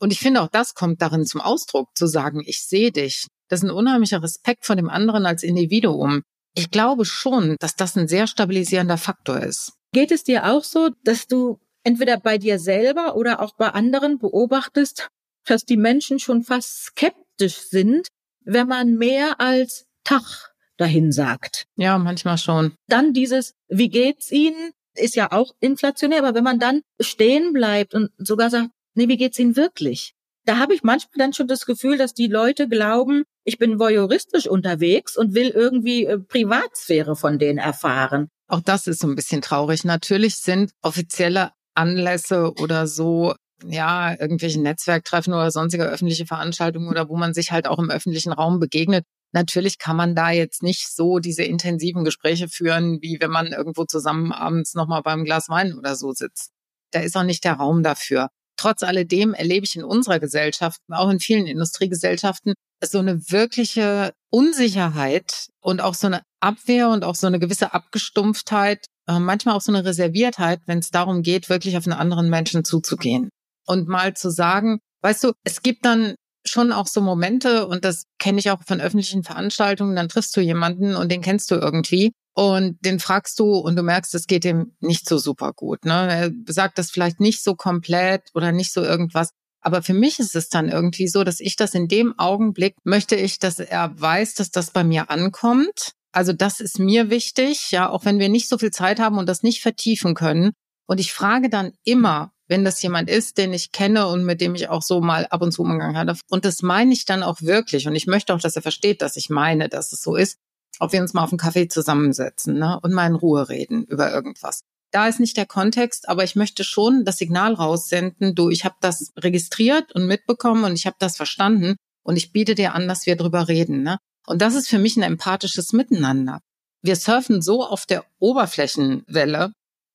und 0.00 0.12
ich 0.12 0.20
finde, 0.20 0.42
auch 0.42 0.48
das 0.48 0.74
kommt 0.74 1.02
darin 1.02 1.26
zum 1.26 1.40
Ausdruck, 1.40 1.88
zu 1.94 2.06
sagen, 2.06 2.42
ich 2.44 2.64
sehe 2.64 2.92
dich. 2.92 3.26
Das 3.48 3.60
ist 3.60 3.68
ein 3.68 3.74
unheimlicher 3.74 4.22
Respekt 4.22 4.64
vor 4.64 4.76
dem 4.76 4.90
anderen 4.90 5.26
als 5.26 5.42
Individuum. 5.42 6.22
Ich 6.54 6.70
glaube 6.70 7.04
schon, 7.04 7.56
dass 7.60 7.76
das 7.76 7.96
ein 7.96 8.08
sehr 8.08 8.26
stabilisierender 8.26 8.98
Faktor 8.98 9.40
ist. 9.40 9.72
Geht 9.92 10.12
es 10.12 10.24
dir 10.24 10.46
auch 10.46 10.64
so, 10.64 10.90
dass 11.04 11.26
du 11.26 11.58
entweder 11.82 12.18
bei 12.18 12.38
dir 12.38 12.58
selber 12.58 13.16
oder 13.16 13.40
auch 13.40 13.54
bei 13.56 13.68
anderen 13.68 14.18
beobachtest, 14.18 15.08
dass 15.46 15.64
die 15.64 15.76
Menschen 15.76 16.18
schon 16.18 16.42
fast 16.42 16.84
skeptisch 16.84 17.56
sind, 17.56 18.08
wenn 18.44 18.68
man 18.68 18.94
mehr 18.94 19.40
als 19.40 19.86
Tag 20.04 20.52
dahin 20.76 21.12
sagt? 21.12 21.64
Ja, 21.76 21.96
manchmal 21.98 22.38
schon. 22.38 22.74
Dann 22.88 23.12
dieses, 23.12 23.54
wie 23.68 23.88
geht's 23.88 24.30
Ihnen? 24.30 24.72
Ist 24.94 25.16
ja 25.16 25.32
auch 25.32 25.52
inflationär, 25.60 26.18
aber 26.18 26.34
wenn 26.34 26.44
man 26.44 26.58
dann 26.58 26.82
stehen 27.00 27.52
bleibt 27.52 27.94
und 27.94 28.10
sogar 28.18 28.50
sagt, 28.50 28.70
nee, 28.98 29.08
wie 29.08 29.16
geht's 29.16 29.38
Ihnen 29.38 29.56
wirklich? 29.56 30.12
Da 30.44 30.58
habe 30.58 30.74
ich 30.74 30.82
manchmal 30.82 31.18
dann 31.18 31.32
schon 31.32 31.46
das 31.46 31.66
Gefühl, 31.66 31.98
dass 31.98 32.14
die 32.14 32.26
Leute 32.26 32.68
glauben, 32.68 33.24
ich 33.44 33.58
bin 33.58 33.78
voyeuristisch 33.78 34.46
unterwegs 34.46 35.16
und 35.16 35.34
will 35.34 35.48
irgendwie 35.48 36.04
äh, 36.04 36.18
Privatsphäre 36.18 37.16
von 37.16 37.38
denen 37.38 37.58
erfahren. 37.58 38.28
Auch 38.48 38.60
das 38.60 38.86
ist 38.86 39.00
so 39.00 39.08
ein 39.08 39.14
bisschen 39.14 39.42
traurig. 39.42 39.84
Natürlich 39.84 40.36
sind 40.36 40.72
offizielle 40.82 41.52
Anlässe 41.74 42.52
oder 42.60 42.86
so 42.86 43.34
ja, 43.66 44.18
irgendwelche 44.18 44.60
Netzwerktreffen 44.60 45.32
oder 45.32 45.50
sonstige 45.50 45.84
öffentliche 45.84 46.26
Veranstaltungen 46.26 46.88
oder 46.88 47.08
wo 47.08 47.16
man 47.16 47.34
sich 47.34 47.50
halt 47.50 47.66
auch 47.66 47.78
im 47.78 47.90
öffentlichen 47.90 48.32
Raum 48.32 48.60
begegnet. 48.60 49.04
Natürlich 49.32 49.78
kann 49.78 49.96
man 49.96 50.14
da 50.14 50.30
jetzt 50.30 50.62
nicht 50.62 50.88
so 50.94 51.18
diese 51.18 51.42
intensiven 51.42 52.04
Gespräche 52.04 52.48
führen, 52.48 52.98
wie 53.02 53.18
wenn 53.20 53.30
man 53.30 53.48
irgendwo 53.48 53.84
zusammen 53.84 54.32
abends 54.32 54.74
nochmal 54.74 55.02
beim 55.02 55.24
Glas 55.24 55.48
Wein 55.48 55.74
oder 55.76 55.96
so 55.96 56.12
sitzt. 56.12 56.52
Da 56.92 57.00
ist 57.00 57.16
auch 57.16 57.24
nicht 57.24 57.44
der 57.44 57.54
Raum 57.54 57.82
dafür. 57.82 58.28
Trotz 58.58 58.82
alledem 58.82 59.34
erlebe 59.34 59.64
ich 59.64 59.76
in 59.76 59.84
unserer 59.84 60.18
Gesellschaft, 60.18 60.80
auch 60.90 61.08
in 61.10 61.20
vielen 61.20 61.46
Industriegesellschaften, 61.46 62.54
so 62.84 62.98
eine 62.98 63.30
wirkliche 63.30 64.12
Unsicherheit 64.30 65.46
und 65.60 65.80
auch 65.80 65.94
so 65.94 66.08
eine 66.08 66.22
Abwehr 66.40 66.90
und 66.90 67.04
auch 67.04 67.14
so 67.14 67.26
eine 67.26 67.38
gewisse 67.38 67.72
Abgestumpftheit, 67.72 68.86
äh, 69.08 69.18
manchmal 69.18 69.56
auch 69.56 69.60
so 69.60 69.72
eine 69.72 69.84
Reserviertheit, 69.84 70.60
wenn 70.66 70.78
es 70.78 70.90
darum 70.90 71.22
geht, 71.22 71.48
wirklich 71.48 71.76
auf 71.76 71.86
einen 71.86 71.98
anderen 71.98 72.30
Menschen 72.30 72.64
zuzugehen. 72.64 73.30
Und 73.66 73.88
mal 73.88 74.14
zu 74.14 74.30
sagen, 74.30 74.80
weißt 75.02 75.24
du, 75.24 75.32
es 75.44 75.62
gibt 75.62 75.84
dann 75.84 76.14
schon 76.48 76.72
auch 76.72 76.86
so 76.86 77.00
Momente, 77.00 77.66
und 77.66 77.84
das 77.84 78.04
kenne 78.18 78.38
ich 78.38 78.50
auch 78.50 78.62
von 78.66 78.80
öffentlichen 78.80 79.24
Veranstaltungen, 79.24 79.96
dann 79.96 80.08
triffst 80.08 80.36
du 80.36 80.40
jemanden 80.40 80.96
und 80.96 81.10
den 81.10 81.22
kennst 81.22 81.50
du 81.50 81.56
irgendwie 81.56 82.12
und 82.34 82.78
den 82.84 83.00
fragst 83.00 83.38
du 83.40 83.56
und 83.56 83.74
du 83.74 83.82
merkst, 83.82 84.14
es 84.14 84.26
geht 84.26 84.44
ihm 84.44 84.72
nicht 84.78 85.08
so 85.08 85.18
super 85.18 85.52
gut. 85.52 85.84
Ne? 85.84 85.92
Er 85.92 86.52
sagt 86.52 86.78
das 86.78 86.90
vielleicht 86.90 87.18
nicht 87.18 87.42
so 87.42 87.56
komplett 87.56 88.30
oder 88.32 88.52
nicht 88.52 88.72
so 88.72 88.82
irgendwas. 88.82 89.30
Aber 89.60 89.82
für 89.82 89.92
mich 89.92 90.20
ist 90.20 90.36
es 90.36 90.48
dann 90.48 90.68
irgendwie 90.68 91.08
so, 91.08 91.24
dass 91.24 91.40
ich 91.40 91.56
das 91.56 91.74
in 91.74 91.88
dem 91.88 92.16
Augenblick 92.16 92.76
möchte 92.84 93.16
ich, 93.16 93.40
dass 93.40 93.58
er 93.58 94.00
weiß, 94.00 94.34
dass 94.34 94.50
das 94.50 94.70
bei 94.70 94.84
mir 94.84 95.10
ankommt. 95.10 95.94
Also 96.12 96.32
das 96.32 96.60
ist 96.60 96.78
mir 96.78 97.10
wichtig, 97.10 97.72
ja, 97.72 97.90
auch 97.90 98.04
wenn 98.04 98.20
wir 98.20 98.28
nicht 98.28 98.48
so 98.48 98.56
viel 98.56 98.70
Zeit 98.70 99.00
haben 99.00 99.18
und 99.18 99.28
das 99.28 99.42
nicht 99.42 99.60
vertiefen 99.60 100.14
können. 100.14 100.52
Und 100.86 101.00
ich 101.00 101.12
frage 101.12 101.50
dann 101.50 101.72
immer, 101.84 102.30
wenn 102.48 102.64
das 102.64 102.82
jemand 102.82 103.08
ist, 103.08 103.38
den 103.38 103.52
ich 103.52 103.72
kenne 103.72 104.08
und 104.08 104.24
mit 104.24 104.40
dem 104.40 104.54
ich 104.54 104.68
auch 104.68 104.82
so 104.82 105.00
mal 105.00 105.26
ab 105.26 105.42
und 105.42 105.52
zu 105.52 105.62
umgegangen 105.62 105.96
hatte. 105.96 106.16
Und 106.28 106.44
das 106.44 106.62
meine 106.62 106.92
ich 106.92 107.04
dann 107.04 107.22
auch 107.22 107.42
wirklich. 107.42 107.86
Und 107.86 107.94
ich 107.94 108.06
möchte 108.06 108.34
auch, 108.34 108.40
dass 108.40 108.56
er 108.56 108.62
versteht, 108.62 109.02
dass 109.02 109.16
ich 109.16 109.30
meine, 109.30 109.68
dass 109.68 109.92
es 109.92 110.02
so 110.02 110.16
ist 110.16 110.38
ob 110.78 110.92
wir 110.92 111.00
uns 111.00 111.14
mal 111.14 111.24
auf 111.24 111.32
einen 111.32 111.38
Kaffee 111.38 111.68
zusammensetzen 111.68 112.58
ne, 112.58 112.78
und 112.82 112.92
mal 112.92 113.06
in 113.06 113.14
Ruhe 113.14 113.48
reden 113.48 113.84
über 113.84 114.12
irgendwas. 114.12 114.62
Da 114.90 115.06
ist 115.06 115.20
nicht 115.20 115.36
der 115.36 115.46
Kontext, 115.46 116.08
aber 116.08 116.24
ich 116.24 116.34
möchte 116.34 116.64
schon 116.64 117.04
das 117.04 117.18
Signal 117.18 117.54
raussenden, 117.54 118.34
du, 118.34 118.48
ich 118.48 118.64
habe 118.64 118.76
das 118.80 119.12
registriert 119.18 119.92
und 119.92 120.06
mitbekommen 120.06 120.64
und 120.64 120.72
ich 120.74 120.86
habe 120.86 120.96
das 120.98 121.16
verstanden 121.16 121.76
und 122.02 122.16
ich 122.16 122.32
biete 122.32 122.54
dir 122.54 122.74
an, 122.74 122.88
dass 122.88 123.06
wir 123.06 123.16
drüber 123.16 123.48
reden. 123.48 123.82
Ne? 123.82 123.98
Und 124.26 124.40
das 124.40 124.54
ist 124.54 124.68
für 124.68 124.78
mich 124.78 124.96
ein 124.96 125.02
empathisches 125.02 125.72
Miteinander. 125.72 126.40
Wir 126.80 126.96
surfen 126.96 127.42
so 127.42 127.66
auf 127.66 127.84
der 127.84 128.04
Oberflächenwelle. 128.18 129.52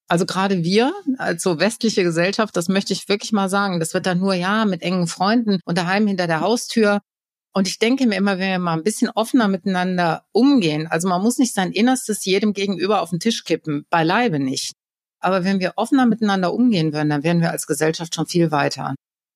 Also 0.10 0.26
gerade 0.26 0.64
wir 0.64 0.94
als 1.18 1.44
so 1.44 1.60
westliche 1.60 2.04
Gesellschaft, 2.04 2.56
das 2.58 2.68
möchte 2.68 2.94
ich 2.94 3.10
wirklich 3.10 3.32
mal 3.32 3.50
sagen, 3.50 3.80
das 3.80 3.94
wird 3.94 4.06
dann 4.06 4.20
nur 4.20 4.34
ja 4.34 4.66
mit 4.66 4.82
engen 4.82 5.08
Freunden 5.08 5.60
und 5.66 5.78
daheim 5.78 6.08
hinter 6.08 6.28
der 6.28 6.42
Haustür 6.42 7.00
Und 7.56 7.68
ich 7.68 7.78
denke 7.78 8.08
mir 8.08 8.16
immer, 8.16 8.40
wenn 8.40 8.50
wir 8.50 8.60
mal 8.60 8.74
ein 8.74 8.84
bisschen 8.84 9.10
offener 9.12 9.48
miteinander 9.48 10.26
umgehen, 10.32 10.88
also 10.88 11.08
man 11.08 11.22
muss 11.22 11.38
nicht 11.38 11.54
sein 11.54 11.72
Innerstes 11.72 12.26
jedem 12.26 12.54
gegenüber 12.54 13.02
auf 13.02 13.12
den 13.12 13.20
Tisch 13.20 13.44
kippen, 13.44 13.86
beileibe 13.92 14.40
nicht. 14.40 14.74
Aber 15.20 15.44
wenn 15.44 15.60
wir 15.60 15.74
offener 15.76 16.08
miteinander 16.08 16.54
umgehen 16.54 16.94
würden, 16.94 17.10
dann 17.10 17.24
wären 17.24 17.42
wir 17.42 17.52
als 17.52 17.68
Gesellschaft 17.68 18.16
schon 18.16 18.26
viel 18.26 18.52
weiter. 18.52 18.96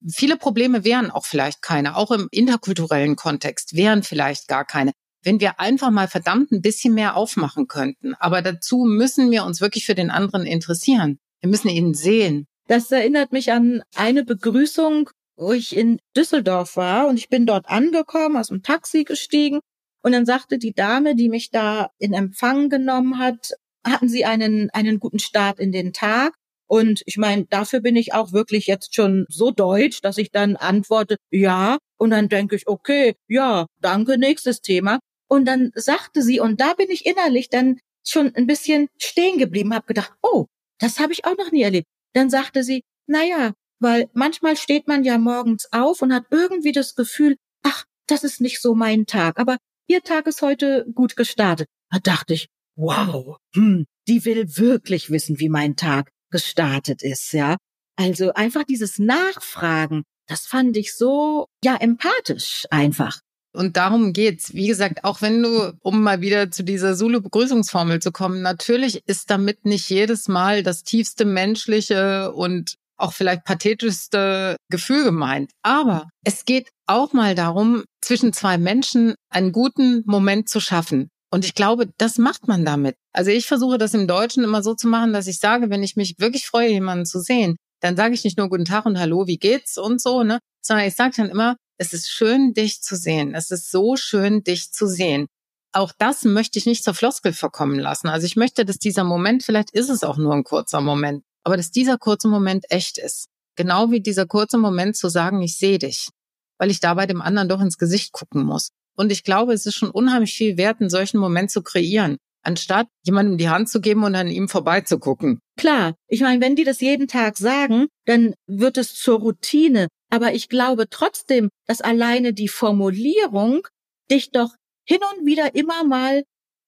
Viele 0.10 0.36
Probleme 0.36 0.84
wären 0.84 1.12
auch 1.12 1.26
vielleicht 1.26 1.62
keine, 1.62 1.96
auch 1.96 2.12
im 2.12 2.28
interkulturellen 2.32 3.16
Kontext 3.16 3.76
wären 3.76 4.04
vielleicht 4.04 4.48
gar 4.48 4.66
keine, 4.66 4.92
wenn 5.24 5.40
wir 5.40 5.60
einfach 5.60 5.92
mal 5.92 6.08
verdammt 6.08 6.52
ein 6.52 6.62
bisschen 6.62 6.94
mehr 6.94 7.16
aufmachen 7.16 7.68
könnten. 7.68 8.14
Aber 8.16 8.42
dazu 8.42 8.86
müssen 8.86 9.32
wir 9.32 9.44
uns 9.44 9.62
wirklich 9.62 9.86
für 9.86 9.96
den 9.96 10.12
anderen 10.12 10.46
interessieren. 10.46 11.20
Wir 11.42 11.50
müssen 11.50 11.70
ihn 11.70 11.94
sehen. 11.94 12.48
Das 12.68 12.92
erinnert 12.92 13.32
mich 13.32 13.52
an 13.52 13.82
eine 13.96 14.24
Begrüßung 14.24 15.10
wo 15.38 15.52
ich 15.52 15.76
in 15.76 16.00
Düsseldorf 16.16 16.76
war 16.76 17.08
und 17.08 17.18
ich 17.18 17.30
bin 17.30 17.46
dort 17.46 17.70
angekommen, 17.70 18.38
aus 18.38 18.48
dem 18.48 18.64
Taxi 18.64 19.04
gestiegen 19.04 19.60
und 20.02 20.12
dann 20.12 20.26
sagte 20.26 20.58
die 20.58 20.74
Dame, 20.74 21.16
die 21.16 21.30
mich 21.30 21.52
da 21.52 21.92
in 22.00 22.14
Empfang 22.14 22.70
genommen 22.70 23.20
hat, 23.20 23.52
hatten 23.86 24.10
Sie 24.10 24.26
einen, 24.26 24.70
einen 24.72 25.00
guten 25.00 25.20
Start 25.20 25.60
in 25.60 25.72
den 25.72 25.94
Tag? 25.94 26.34
Und 26.70 27.02
ich 27.06 27.18
meine, 27.18 27.46
dafür 27.46 27.80
bin 27.80 27.96
ich 27.96 28.14
auch 28.14 28.34
wirklich 28.34 28.68
jetzt 28.68 28.94
schon 28.94 29.26
so 29.30 29.52
deutsch, 29.52 30.02
dass 30.02 30.18
ich 30.18 30.32
dann 30.32 30.58
antworte, 30.58 31.16
ja. 31.32 31.78
Und 31.98 32.10
dann 32.10 32.28
denke 32.28 32.58
ich, 32.58 32.68
okay, 32.68 33.16
ja, 33.30 33.68
danke, 33.80 34.18
nächstes 34.18 34.62
Thema. 34.62 35.00
Und 35.30 35.46
dann 35.46 35.72
sagte 35.76 36.22
sie, 36.22 36.40
und 36.40 36.62
da 36.62 36.74
bin 36.74 36.90
ich 36.90 37.06
innerlich 37.06 37.50
dann 37.50 37.80
schon 38.06 38.34
ein 38.36 38.48
bisschen 38.48 38.88
stehen 38.98 39.38
geblieben, 39.38 39.74
habe 39.74 39.88
gedacht, 39.88 40.14
oh, 40.22 40.46
das 40.80 41.00
habe 41.00 41.14
ich 41.14 41.26
auch 41.26 41.38
noch 41.38 41.52
nie 41.52 41.64
erlebt. 41.64 41.88
Dann 42.14 42.30
sagte 42.30 42.64
sie, 42.64 42.84
na 43.08 43.24
ja, 43.24 43.54
weil 43.80 44.10
manchmal 44.14 44.58
steht 44.58 44.88
man 44.88 45.04
ja 45.04 45.18
morgens 45.18 45.68
auf 45.72 46.02
und 46.02 46.14
hat 46.14 46.26
irgendwie 46.32 46.72
das 46.72 46.96
Gefühl, 46.96 47.38
ach, 47.64 47.86
das 48.08 48.24
ist 48.24 48.42
nicht 48.42 48.62
so 48.62 48.76
mein 48.76 49.06
Tag, 49.06 49.40
aber 49.40 49.58
ihr 49.88 50.02
Tag 50.02 50.28
ist 50.28 50.42
heute 50.42 50.86
gut 50.94 51.16
gestartet. 51.16 51.68
Da 51.92 52.00
dachte 52.00 52.34
ich, 52.34 52.48
wow, 52.76 53.38
hm, 53.54 53.86
die 54.08 54.26
will 54.26 54.58
wirklich 54.58 55.10
wissen, 55.10 55.40
wie 55.40 55.50
mein 55.50 55.76
Tag 55.76 56.10
gestartet 56.32 57.04
ist, 57.04 57.34
ja. 57.34 57.58
Also 57.96 58.34
einfach 58.34 58.64
dieses 58.64 59.00
Nachfragen, 59.00 60.04
das 60.28 60.46
fand 60.46 60.78
ich 60.78 60.96
so, 60.96 61.48
ja, 61.64 61.76
empathisch 61.76 62.66
einfach. 62.70 63.20
Und 63.58 63.76
darum 63.76 64.14
geht's. 64.14 64.54
Wie 64.54 64.68
gesagt, 64.68 65.04
auch 65.04 65.24
wenn 65.24 65.42
du, 65.42 65.74
um 65.82 66.04
mal 66.04 66.22
wieder 66.22 66.52
zu 66.52 66.64
dieser 66.64 66.96
Zulu-Begrüßungsformel 66.96 68.00
zu 68.00 68.12
kommen, 68.12 68.44
natürlich 68.44 69.02
ist 69.08 69.32
damit 69.32 69.66
nicht 69.66 69.90
jedes 69.90 70.28
Mal 70.28 70.62
das 70.62 70.84
tiefste 70.84 71.26
menschliche 71.26 72.32
und 72.34 72.76
auch 72.98 73.14
vielleicht 73.14 73.46
pathetischste 73.46 74.58
Gefühl 74.70 75.06
gemeint. 75.06 75.50
Aber 75.64 76.08
es 76.24 76.46
geht 76.46 76.70
auch 76.86 77.14
mal 77.14 77.34
darum, 77.34 77.84
zwischen 78.00 78.32
zwei 78.32 78.60
Menschen 78.60 79.16
einen 79.32 79.52
guten 79.52 80.04
Moment 80.06 80.50
zu 80.50 80.60
schaffen. 80.60 81.10
Und 81.32 81.44
ich 81.44 81.56
glaube, 81.56 81.90
das 81.98 82.20
macht 82.20 82.48
man 82.48 82.64
damit. 82.64 82.96
Also 83.12 83.32
ich 83.32 83.48
versuche 83.48 83.80
das 83.80 83.96
im 83.96 84.08
Deutschen 84.08 84.44
immer 84.44 84.62
so 84.62 84.76
zu 84.76 84.88
machen, 84.88 85.14
dass 85.14 85.26
ich 85.26 85.40
sage, 85.40 85.72
wenn 85.72 85.82
ich 85.82 85.96
mich 85.96 86.14
wirklich 86.20 86.46
freue, 86.46 86.70
jemanden 86.70 87.08
zu 87.08 87.20
sehen, 87.20 87.58
dann 87.82 87.96
sage 87.96 88.14
ich 88.14 88.24
nicht 88.24 88.38
nur 88.38 88.50
guten 88.50 88.66
Tag 88.66 88.86
und 88.86 89.00
Hallo, 89.00 89.26
wie 89.26 89.38
geht's 89.38 89.80
und 89.80 90.00
so, 90.00 90.22
ne, 90.22 90.38
sondern 90.62 90.86
ich 90.86 90.96
sage 90.96 91.16
dann 91.18 91.30
immer, 91.30 91.56
es 91.78 91.94
ist 91.94 92.12
schön, 92.12 92.54
dich 92.54 92.82
zu 92.82 92.96
sehen. 92.96 93.36
Es 93.36 93.52
ist 93.52 93.72
so 93.72 93.96
schön, 93.96 94.44
dich 94.44 94.72
zu 94.72 94.88
sehen. 94.88 95.28
Auch 95.72 95.92
das 95.98 96.24
möchte 96.24 96.58
ich 96.58 96.66
nicht 96.66 96.84
zur 96.84 96.94
Floskel 96.94 97.34
verkommen 97.34 97.80
lassen. 97.80 98.08
Also 98.08 98.26
ich 98.26 98.36
möchte, 98.36 98.66
dass 98.66 98.80
dieser 98.80 99.04
Moment, 99.04 99.44
vielleicht 99.44 99.72
ist 99.72 99.90
es 99.90 100.04
auch 100.04 100.18
nur 100.18 100.34
ein 100.34 100.44
kurzer 100.44 100.82
Moment, 100.82 101.24
aber 101.44 101.58
dass 101.58 101.72
dieser 101.72 101.98
kurze 101.98 102.28
Moment 102.28 102.66
echt 102.70 102.98
ist. 102.98 103.28
Genau 103.56 103.92
wie 103.92 104.02
dieser 104.02 104.26
kurze 104.26 104.58
Moment 104.58 104.96
zu 104.96 105.10
sagen, 105.10 105.42
ich 105.42 105.58
sehe 105.58 105.78
dich, 105.78 106.10
weil 106.58 106.72
ich 106.72 106.80
dabei 106.80 107.06
dem 107.06 107.22
anderen 107.22 107.50
doch 107.50 107.62
ins 107.62 107.78
Gesicht 107.78 108.12
gucken 108.12 108.44
muss. 108.44 108.70
Und 108.96 109.12
ich 109.12 109.24
glaube, 109.24 109.54
es 109.54 109.66
ist 109.66 109.76
schon 109.76 109.92
unheimlich 109.92 110.34
viel 110.34 110.58
wert, 110.58 110.82
einen 110.82 110.90
solchen 110.90 111.20
Moment 111.20 111.52
zu 111.52 111.62
kreieren, 111.62 112.18
anstatt 112.44 112.88
jemandem 113.04 113.38
die 113.38 113.50
Hand 113.50 113.70
zu 113.70 113.82
geben 113.82 114.04
und 114.04 114.16
an 114.16 114.30
ihm 114.30 114.48
vorbeizugucken. 114.48 115.40
Klar, 115.58 115.96
ich 116.08 116.22
meine, 116.22 116.42
wenn 116.42 116.56
die 116.56 116.64
das 116.64 116.80
jeden 116.82 117.08
Tag 117.08 117.38
sagen, 117.38 117.88
dann 118.06 118.36
wird 118.46 118.78
es 118.78 118.96
zur 118.96 119.20
Routine. 119.20 119.88
Aber 120.10 120.34
ich 120.34 120.48
glaube 120.48 120.88
trotzdem, 120.90 121.50
dass 121.66 121.82
alleine 121.82 122.34
die 122.34 122.48
Formulierung 122.48 123.68
dich 124.10 124.32
doch 124.32 124.52
hin 124.86 125.00
und 125.14 125.26
wieder 125.26 125.56
immer 125.56 125.84
mal 125.84 126.24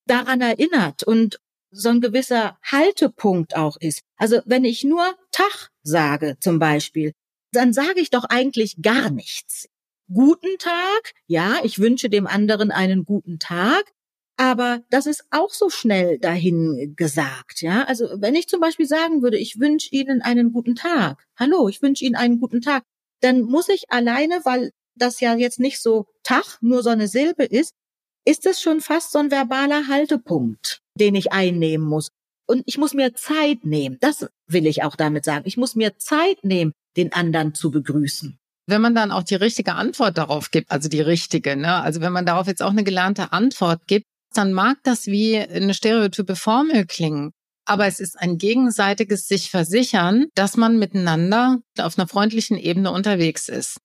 daran 0.06 0.42
erinnert 0.42 1.04
und 1.04 1.40
so 1.72 1.90
ein 1.90 2.02
gewisser 2.02 2.58
Haltepunkt 2.64 3.56
auch 3.56 3.78
ist. 3.80 4.02
Also 4.18 4.42
wenn 4.46 4.66
ich 4.66 4.84
nur 4.84 5.16
Tag 5.32 5.70
sage 5.84 6.38
zum 6.40 6.60
Beispiel, 6.60 7.14
dann 7.52 7.74
sage 7.74 8.00
ich 8.00 8.10
doch 8.10 8.26
eigentlich 8.26 8.82
gar 8.82 9.10
nichts. 9.10 9.68
Guten 10.12 10.58
Tag, 10.58 11.14
ja, 11.28 11.60
ich 11.64 11.80
wünsche 11.80 12.10
dem 12.10 12.26
anderen 12.26 12.72
einen 12.72 13.06
guten 13.06 13.38
Tag, 13.38 13.84
aber 14.40 14.82
das 14.90 15.06
ist 15.06 15.26
auch 15.32 15.50
so 15.50 15.70
schnell 15.70 16.18
dahin 16.20 16.94
gesagt, 16.96 17.62
ja. 17.62 17.84
Also 17.84 18.08
wenn 18.20 18.36
ich 18.36 18.48
zum 18.48 18.62
Beispiel 18.62 18.88
sagen 18.88 19.22
würde, 19.22 19.38
ich 19.38 19.60
wünsche 19.60 19.90
Ihnen 19.92 20.22
einen 20.22 20.52
guten 20.54 20.76
Tag, 20.76 21.24
hallo, 21.38 21.68
ich 21.68 21.82
wünsche 21.82 22.06
Ihnen 22.06 22.16
einen 22.16 22.40
guten 22.40 22.62
Tag, 22.62 22.84
dann 23.22 23.42
muss 23.42 23.70
ich 23.70 23.92
alleine, 23.92 24.42
weil 24.46 24.72
das 24.96 25.20
ja 25.20 25.36
jetzt 25.36 25.60
nicht 25.60 25.82
so 25.82 26.08
Tag, 26.24 26.58
nur 26.62 26.84
so 26.84 26.90
eine 26.90 27.08
Silbe 27.08 27.44
ist, 27.44 27.74
ist 28.26 28.46
es 28.46 28.62
schon 28.62 28.82
fast 28.82 29.12
so 29.12 29.20
ein 29.20 29.32
verbaler 29.32 29.88
Haltepunkt 29.88 30.82
den 31.00 31.16
ich 31.16 31.32
einnehmen 31.32 31.88
muss. 31.88 32.10
Und 32.46 32.64
ich 32.66 32.78
muss 32.78 32.94
mir 32.94 33.14
Zeit 33.14 33.64
nehmen. 33.64 33.98
Das 34.00 34.28
will 34.48 34.66
ich 34.66 34.84
auch 34.84 34.96
damit 34.96 35.26
sagen. 35.26 35.44
Ich 35.46 35.58
muss 35.58 35.76
mir 35.76 35.98
Zeit 35.98 36.44
nehmen, 36.44 36.74
den 36.98 37.14
anderen 37.14 37.54
zu 37.54 37.72
begrüßen. 37.72 38.38
Wenn 38.68 38.82
man 38.82 38.96
dann 38.96 39.12
auch 39.12 39.24
die 39.24 39.36
richtige 39.36 39.74
Antwort 39.74 40.18
darauf 40.18 40.52
gibt, 40.52 40.72
also 40.72 40.90
die 40.90 41.02
richtige, 41.02 41.56
ne? 41.56 41.82
Also 41.82 42.02
wenn 42.02 42.14
man 42.14 42.26
darauf 42.26 42.48
jetzt 42.48 42.62
auch 42.62 42.70
eine 42.70 42.84
gelernte 42.84 43.32
Antwort 43.32 43.88
gibt, 43.88 44.06
dann 44.38 44.54
mag 44.54 44.78
das 44.84 45.08
wie 45.08 45.38
eine 45.38 45.74
stereotype 45.74 46.36
Formel 46.36 46.86
klingen. 46.86 47.32
Aber 47.66 47.86
es 47.86 48.00
ist 48.00 48.20
ein 48.20 48.38
gegenseitiges 48.38 49.28
sich 49.28 49.52
versichern, 49.52 50.28
dass 50.34 50.58
man 50.58 50.80
miteinander 50.80 51.60
auf 51.78 51.98
einer 51.98 52.08
freundlichen 52.08 52.58
Ebene 52.58 52.92
unterwegs 52.92 53.48
ist. 53.48 53.78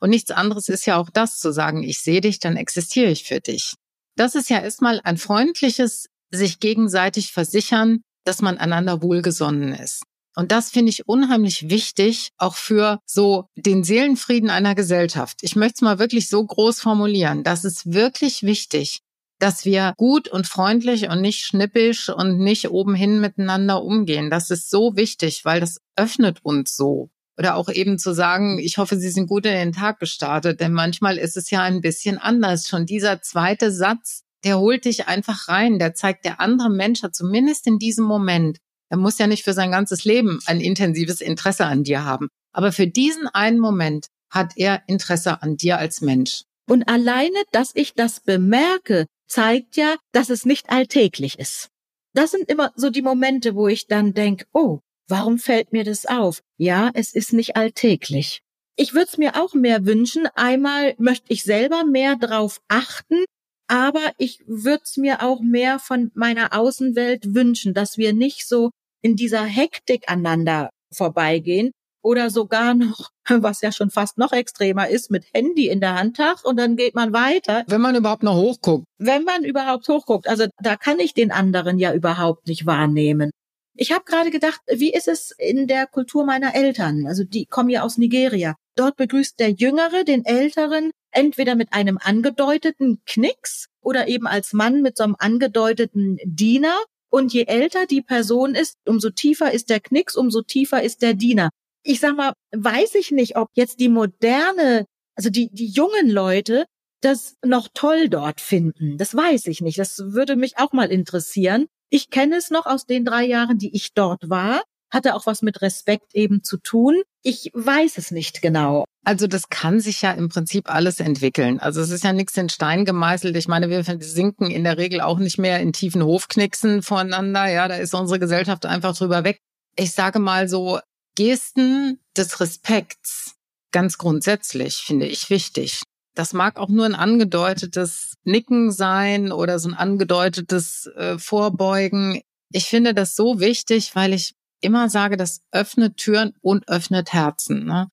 Und 0.00 0.10
nichts 0.10 0.30
anderes 0.30 0.68
ist 0.68 0.86
ja 0.86 0.96
auch 0.96 1.10
das 1.10 1.38
zu 1.38 1.52
sagen, 1.52 1.82
ich 1.82 2.00
sehe 2.00 2.20
dich, 2.20 2.38
dann 2.38 2.56
existiere 2.56 3.10
ich 3.10 3.24
für 3.24 3.40
dich. 3.40 3.74
Das 4.16 4.34
ist 4.34 4.50
ja 4.50 4.60
erstmal 4.60 5.00
ein 5.04 5.16
freundliches 5.16 6.06
sich 6.30 6.60
gegenseitig 6.60 7.32
versichern, 7.32 8.02
dass 8.24 8.42
man 8.42 8.58
einander 8.58 9.02
wohlgesonnen 9.02 9.74
ist. 9.74 10.02
Und 10.34 10.50
das 10.50 10.70
finde 10.70 10.90
ich 10.90 11.06
unheimlich 11.06 11.68
wichtig, 11.68 12.30
auch 12.38 12.54
für 12.54 13.00
so 13.04 13.46
den 13.54 13.84
Seelenfrieden 13.84 14.50
einer 14.50 14.74
Gesellschaft. 14.74 15.38
Ich 15.42 15.56
möchte 15.56 15.74
es 15.76 15.80
mal 15.82 15.98
wirklich 15.98 16.28
so 16.28 16.44
groß 16.44 16.80
formulieren. 16.80 17.44
Das 17.44 17.64
ist 17.64 17.92
wirklich 17.92 18.42
wichtig, 18.42 19.00
dass 19.38 19.64
wir 19.64 19.94
gut 19.96 20.28
und 20.28 20.46
freundlich 20.46 21.08
und 21.08 21.20
nicht 21.20 21.44
schnippisch 21.44 22.08
und 22.08 22.38
nicht 22.38 22.70
obenhin 22.70 23.20
miteinander 23.20 23.82
umgehen. 23.82 24.30
Das 24.30 24.50
ist 24.50 24.70
so 24.70 24.96
wichtig, 24.96 25.44
weil 25.44 25.60
das 25.60 25.80
öffnet 25.96 26.44
uns 26.44 26.76
so. 26.76 27.10
Oder 27.38 27.56
auch 27.56 27.68
eben 27.68 27.98
zu 27.98 28.14
sagen, 28.14 28.58
ich 28.58 28.78
hoffe, 28.78 28.96
Sie 28.96 29.10
sind 29.10 29.26
gut 29.26 29.46
in 29.46 29.52
den 29.52 29.72
Tag 29.72 29.98
gestartet, 29.98 30.60
denn 30.60 30.72
manchmal 30.72 31.16
ist 31.18 31.36
es 31.36 31.50
ja 31.50 31.62
ein 31.62 31.80
bisschen 31.80 32.18
anders. 32.18 32.68
Schon 32.68 32.86
dieser 32.86 33.22
zweite 33.22 33.72
Satz 33.72 34.22
der 34.44 34.58
holt 34.58 34.84
dich 34.84 35.06
einfach 35.06 35.48
rein, 35.48 35.78
der 35.78 35.94
zeigt, 35.94 36.24
der 36.24 36.40
andere 36.40 36.70
Mensch 36.70 37.02
hat 37.02 37.14
zumindest 37.14 37.66
in 37.66 37.78
diesem 37.78 38.04
Moment, 38.04 38.58
er 38.88 38.98
muss 38.98 39.18
ja 39.18 39.26
nicht 39.26 39.44
für 39.44 39.54
sein 39.54 39.70
ganzes 39.70 40.04
Leben 40.04 40.40
ein 40.46 40.60
intensives 40.60 41.20
Interesse 41.20 41.64
an 41.64 41.84
dir 41.84 42.04
haben, 42.04 42.28
aber 42.52 42.72
für 42.72 42.86
diesen 42.86 43.26
einen 43.28 43.58
Moment 43.58 44.06
hat 44.30 44.52
er 44.56 44.82
Interesse 44.86 45.42
an 45.42 45.56
dir 45.56 45.78
als 45.78 46.00
Mensch. 46.00 46.42
Und 46.68 46.88
alleine, 46.88 47.36
dass 47.52 47.72
ich 47.74 47.94
das 47.94 48.20
bemerke, 48.20 49.06
zeigt 49.32 49.76
ja, 49.76 49.96
dass 50.12 50.28
es 50.28 50.44
nicht 50.44 50.68
alltäglich 50.68 51.38
ist. 51.38 51.70
Das 52.14 52.30
sind 52.30 52.50
immer 52.50 52.72
so 52.76 52.90
die 52.90 53.00
Momente, 53.00 53.54
wo 53.54 53.66
ich 53.66 53.86
dann 53.86 54.12
denke, 54.12 54.44
oh, 54.52 54.80
warum 55.08 55.38
fällt 55.38 55.72
mir 55.72 55.84
das 55.84 56.04
auf? 56.04 56.42
Ja, 56.58 56.90
es 56.92 57.14
ist 57.14 57.32
nicht 57.32 57.56
alltäglich. 57.56 58.42
Ich 58.76 58.92
würde 58.92 59.08
es 59.10 59.16
mir 59.16 59.42
auch 59.42 59.54
mehr 59.54 59.86
wünschen. 59.86 60.26
Einmal 60.34 60.94
möchte 60.98 61.32
ich 61.32 61.44
selber 61.44 61.84
mehr 61.84 62.16
drauf 62.16 62.60
achten, 62.68 63.24
aber 63.68 64.12
ich 64.18 64.40
würde 64.46 64.82
es 64.84 64.98
mir 64.98 65.22
auch 65.22 65.40
mehr 65.40 65.78
von 65.78 66.10
meiner 66.14 66.52
Außenwelt 66.52 67.34
wünschen, 67.34 67.72
dass 67.72 67.96
wir 67.96 68.12
nicht 68.12 68.46
so 68.46 68.70
in 69.00 69.16
dieser 69.16 69.44
Hektik 69.44 70.10
aneinander 70.10 70.68
vorbeigehen 70.92 71.72
oder 72.02 72.30
sogar 72.30 72.74
noch, 72.74 73.10
was 73.28 73.60
ja 73.62 73.72
schon 73.72 73.90
fast 73.90 74.18
noch 74.18 74.32
extremer 74.32 74.88
ist, 74.88 75.10
mit 75.10 75.24
Handy 75.32 75.68
in 75.68 75.80
der 75.80 75.94
Handtag 75.94 76.44
und 76.44 76.56
dann 76.56 76.76
geht 76.76 76.94
man 76.94 77.12
weiter. 77.12 77.64
Wenn 77.68 77.80
man 77.80 77.94
überhaupt 77.94 78.22
noch 78.22 78.36
hochguckt. 78.36 78.84
Wenn 78.98 79.24
man 79.24 79.44
überhaupt 79.44 79.88
hochguckt. 79.88 80.28
Also 80.28 80.46
da 80.60 80.76
kann 80.76 80.98
ich 80.98 81.14
den 81.14 81.30
anderen 81.30 81.78
ja 81.78 81.94
überhaupt 81.94 82.46
nicht 82.46 82.66
wahrnehmen. 82.66 83.30
Ich 83.74 83.90
habe 83.90 84.04
gerade 84.04 84.30
gedacht, 84.30 84.60
wie 84.68 84.92
ist 84.92 85.08
es 85.08 85.32
in 85.38 85.66
der 85.66 85.86
Kultur 85.86 86.26
meiner 86.26 86.54
Eltern? 86.54 87.06
Also 87.06 87.24
die 87.24 87.46
kommen 87.46 87.70
ja 87.70 87.82
aus 87.82 87.96
Nigeria. 87.96 88.54
Dort 88.76 88.96
begrüßt 88.96 89.38
der 89.38 89.50
Jüngere 89.50 90.04
den 90.04 90.24
Älteren 90.24 90.90
entweder 91.10 91.54
mit 91.54 91.72
einem 91.72 91.98
angedeuteten 92.00 93.00
Knicks 93.06 93.68
oder 93.80 94.08
eben 94.08 94.26
als 94.26 94.52
Mann 94.52 94.82
mit 94.82 94.96
so 94.96 95.04
einem 95.04 95.16
angedeuteten 95.18 96.18
Diener. 96.24 96.76
Und 97.10 97.32
je 97.32 97.44
älter 97.44 97.86
die 97.86 98.00
Person 98.00 98.54
ist, 98.54 98.76
umso 98.86 99.10
tiefer 99.10 99.52
ist 99.52 99.68
der 99.68 99.80
Knicks, 99.80 100.16
umso 100.16 100.42
tiefer 100.42 100.82
ist 100.82 101.02
der 101.02 101.14
Diener. 101.14 101.50
Ich 101.82 102.00
sag 102.00 102.16
mal, 102.16 102.32
weiß 102.54 102.94
ich 102.94 103.10
nicht, 103.10 103.36
ob 103.36 103.48
jetzt 103.54 103.80
die 103.80 103.88
moderne, 103.88 104.86
also 105.16 105.30
die, 105.30 105.48
die 105.52 105.66
jungen 105.66 106.10
Leute 106.10 106.64
das 107.02 107.36
noch 107.44 107.68
toll 107.74 108.08
dort 108.08 108.40
finden. 108.40 108.96
Das 108.96 109.14
weiß 109.14 109.46
ich 109.48 109.60
nicht. 109.60 109.78
Das 109.78 109.98
würde 109.98 110.36
mich 110.36 110.58
auch 110.58 110.72
mal 110.72 110.90
interessieren. 110.90 111.66
Ich 111.90 112.10
kenne 112.10 112.36
es 112.36 112.50
noch 112.50 112.66
aus 112.66 112.86
den 112.86 113.04
drei 113.04 113.24
Jahren, 113.24 113.58
die 113.58 113.74
ich 113.74 113.92
dort 113.92 114.30
war. 114.30 114.62
Hatte 114.90 115.14
auch 115.14 115.26
was 115.26 115.42
mit 115.42 115.62
Respekt 115.62 116.14
eben 116.14 116.42
zu 116.42 116.58
tun. 116.58 117.02
Ich 117.22 117.50
weiß 117.54 117.98
es 117.98 118.10
nicht 118.10 118.42
genau. 118.42 118.84
Also 119.04 119.26
das 119.26 119.48
kann 119.48 119.80
sich 119.80 120.02
ja 120.02 120.12
im 120.12 120.28
Prinzip 120.28 120.72
alles 120.72 121.00
entwickeln. 121.00 121.58
Also 121.58 121.80
es 121.80 121.90
ist 121.90 122.04
ja 122.04 122.12
nichts 122.12 122.36
in 122.36 122.48
Stein 122.48 122.84
gemeißelt. 122.84 123.36
Ich 123.36 123.48
meine, 123.48 123.68
wir 123.68 123.82
sinken 124.00 124.50
in 124.50 124.64
der 124.64 124.78
Regel 124.78 125.00
auch 125.00 125.18
nicht 125.18 125.38
mehr 125.38 125.60
in 125.60 125.72
tiefen 125.72 126.04
Hofknicksen 126.04 126.82
voneinander. 126.82 127.48
Ja, 127.48 127.66
da 127.68 127.76
ist 127.76 127.94
unsere 127.94 128.20
Gesellschaft 128.20 128.64
einfach 128.64 128.96
drüber 128.96 129.24
weg. 129.24 129.38
Ich 129.76 129.92
sage 129.92 130.18
mal 130.18 130.48
so, 130.48 130.78
Gesten 131.14 131.98
des 132.16 132.40
Respekts 132.40 133.36
ganz 133.72 133.98
grundsätzlich 133.98 134.76
finde 134.76 135.06
ich 135.06 135.30
wichtig. 135.30 135.82
Das 136.14 136.34
mag 136.34 136.58
auch 136.58 136.68
nur 136.68 136.84
ein 136.84 136.94
angedeutetes 136.94 138.14
Nicken 138.24 138.70
sein 138.70 139.32
oder 139.32 139.58
so 139.58 139.70
ein 139.70 139.74
angedeutetes 139.74 140.86
äh, 140.94 141.18
Vorbeugen. 141.18 142.20
Ich 142.52 142.66
finde 142.66 142.94
das 142.94 143.16
so 143.16 143.40
wichtig, 143.40 143.96
weil 143.96 144.12
ich 144.12 144.34
immer 144.60 144.90
sage, 144.90 145.16
das 145.16 145.40
öffnet 145.50 145.96
Türen 145.96 146.34
und 146.42 146.68
öffnet 146.68 147.14
Herzen. 147.14 147.64
Ne? 147.64 147.88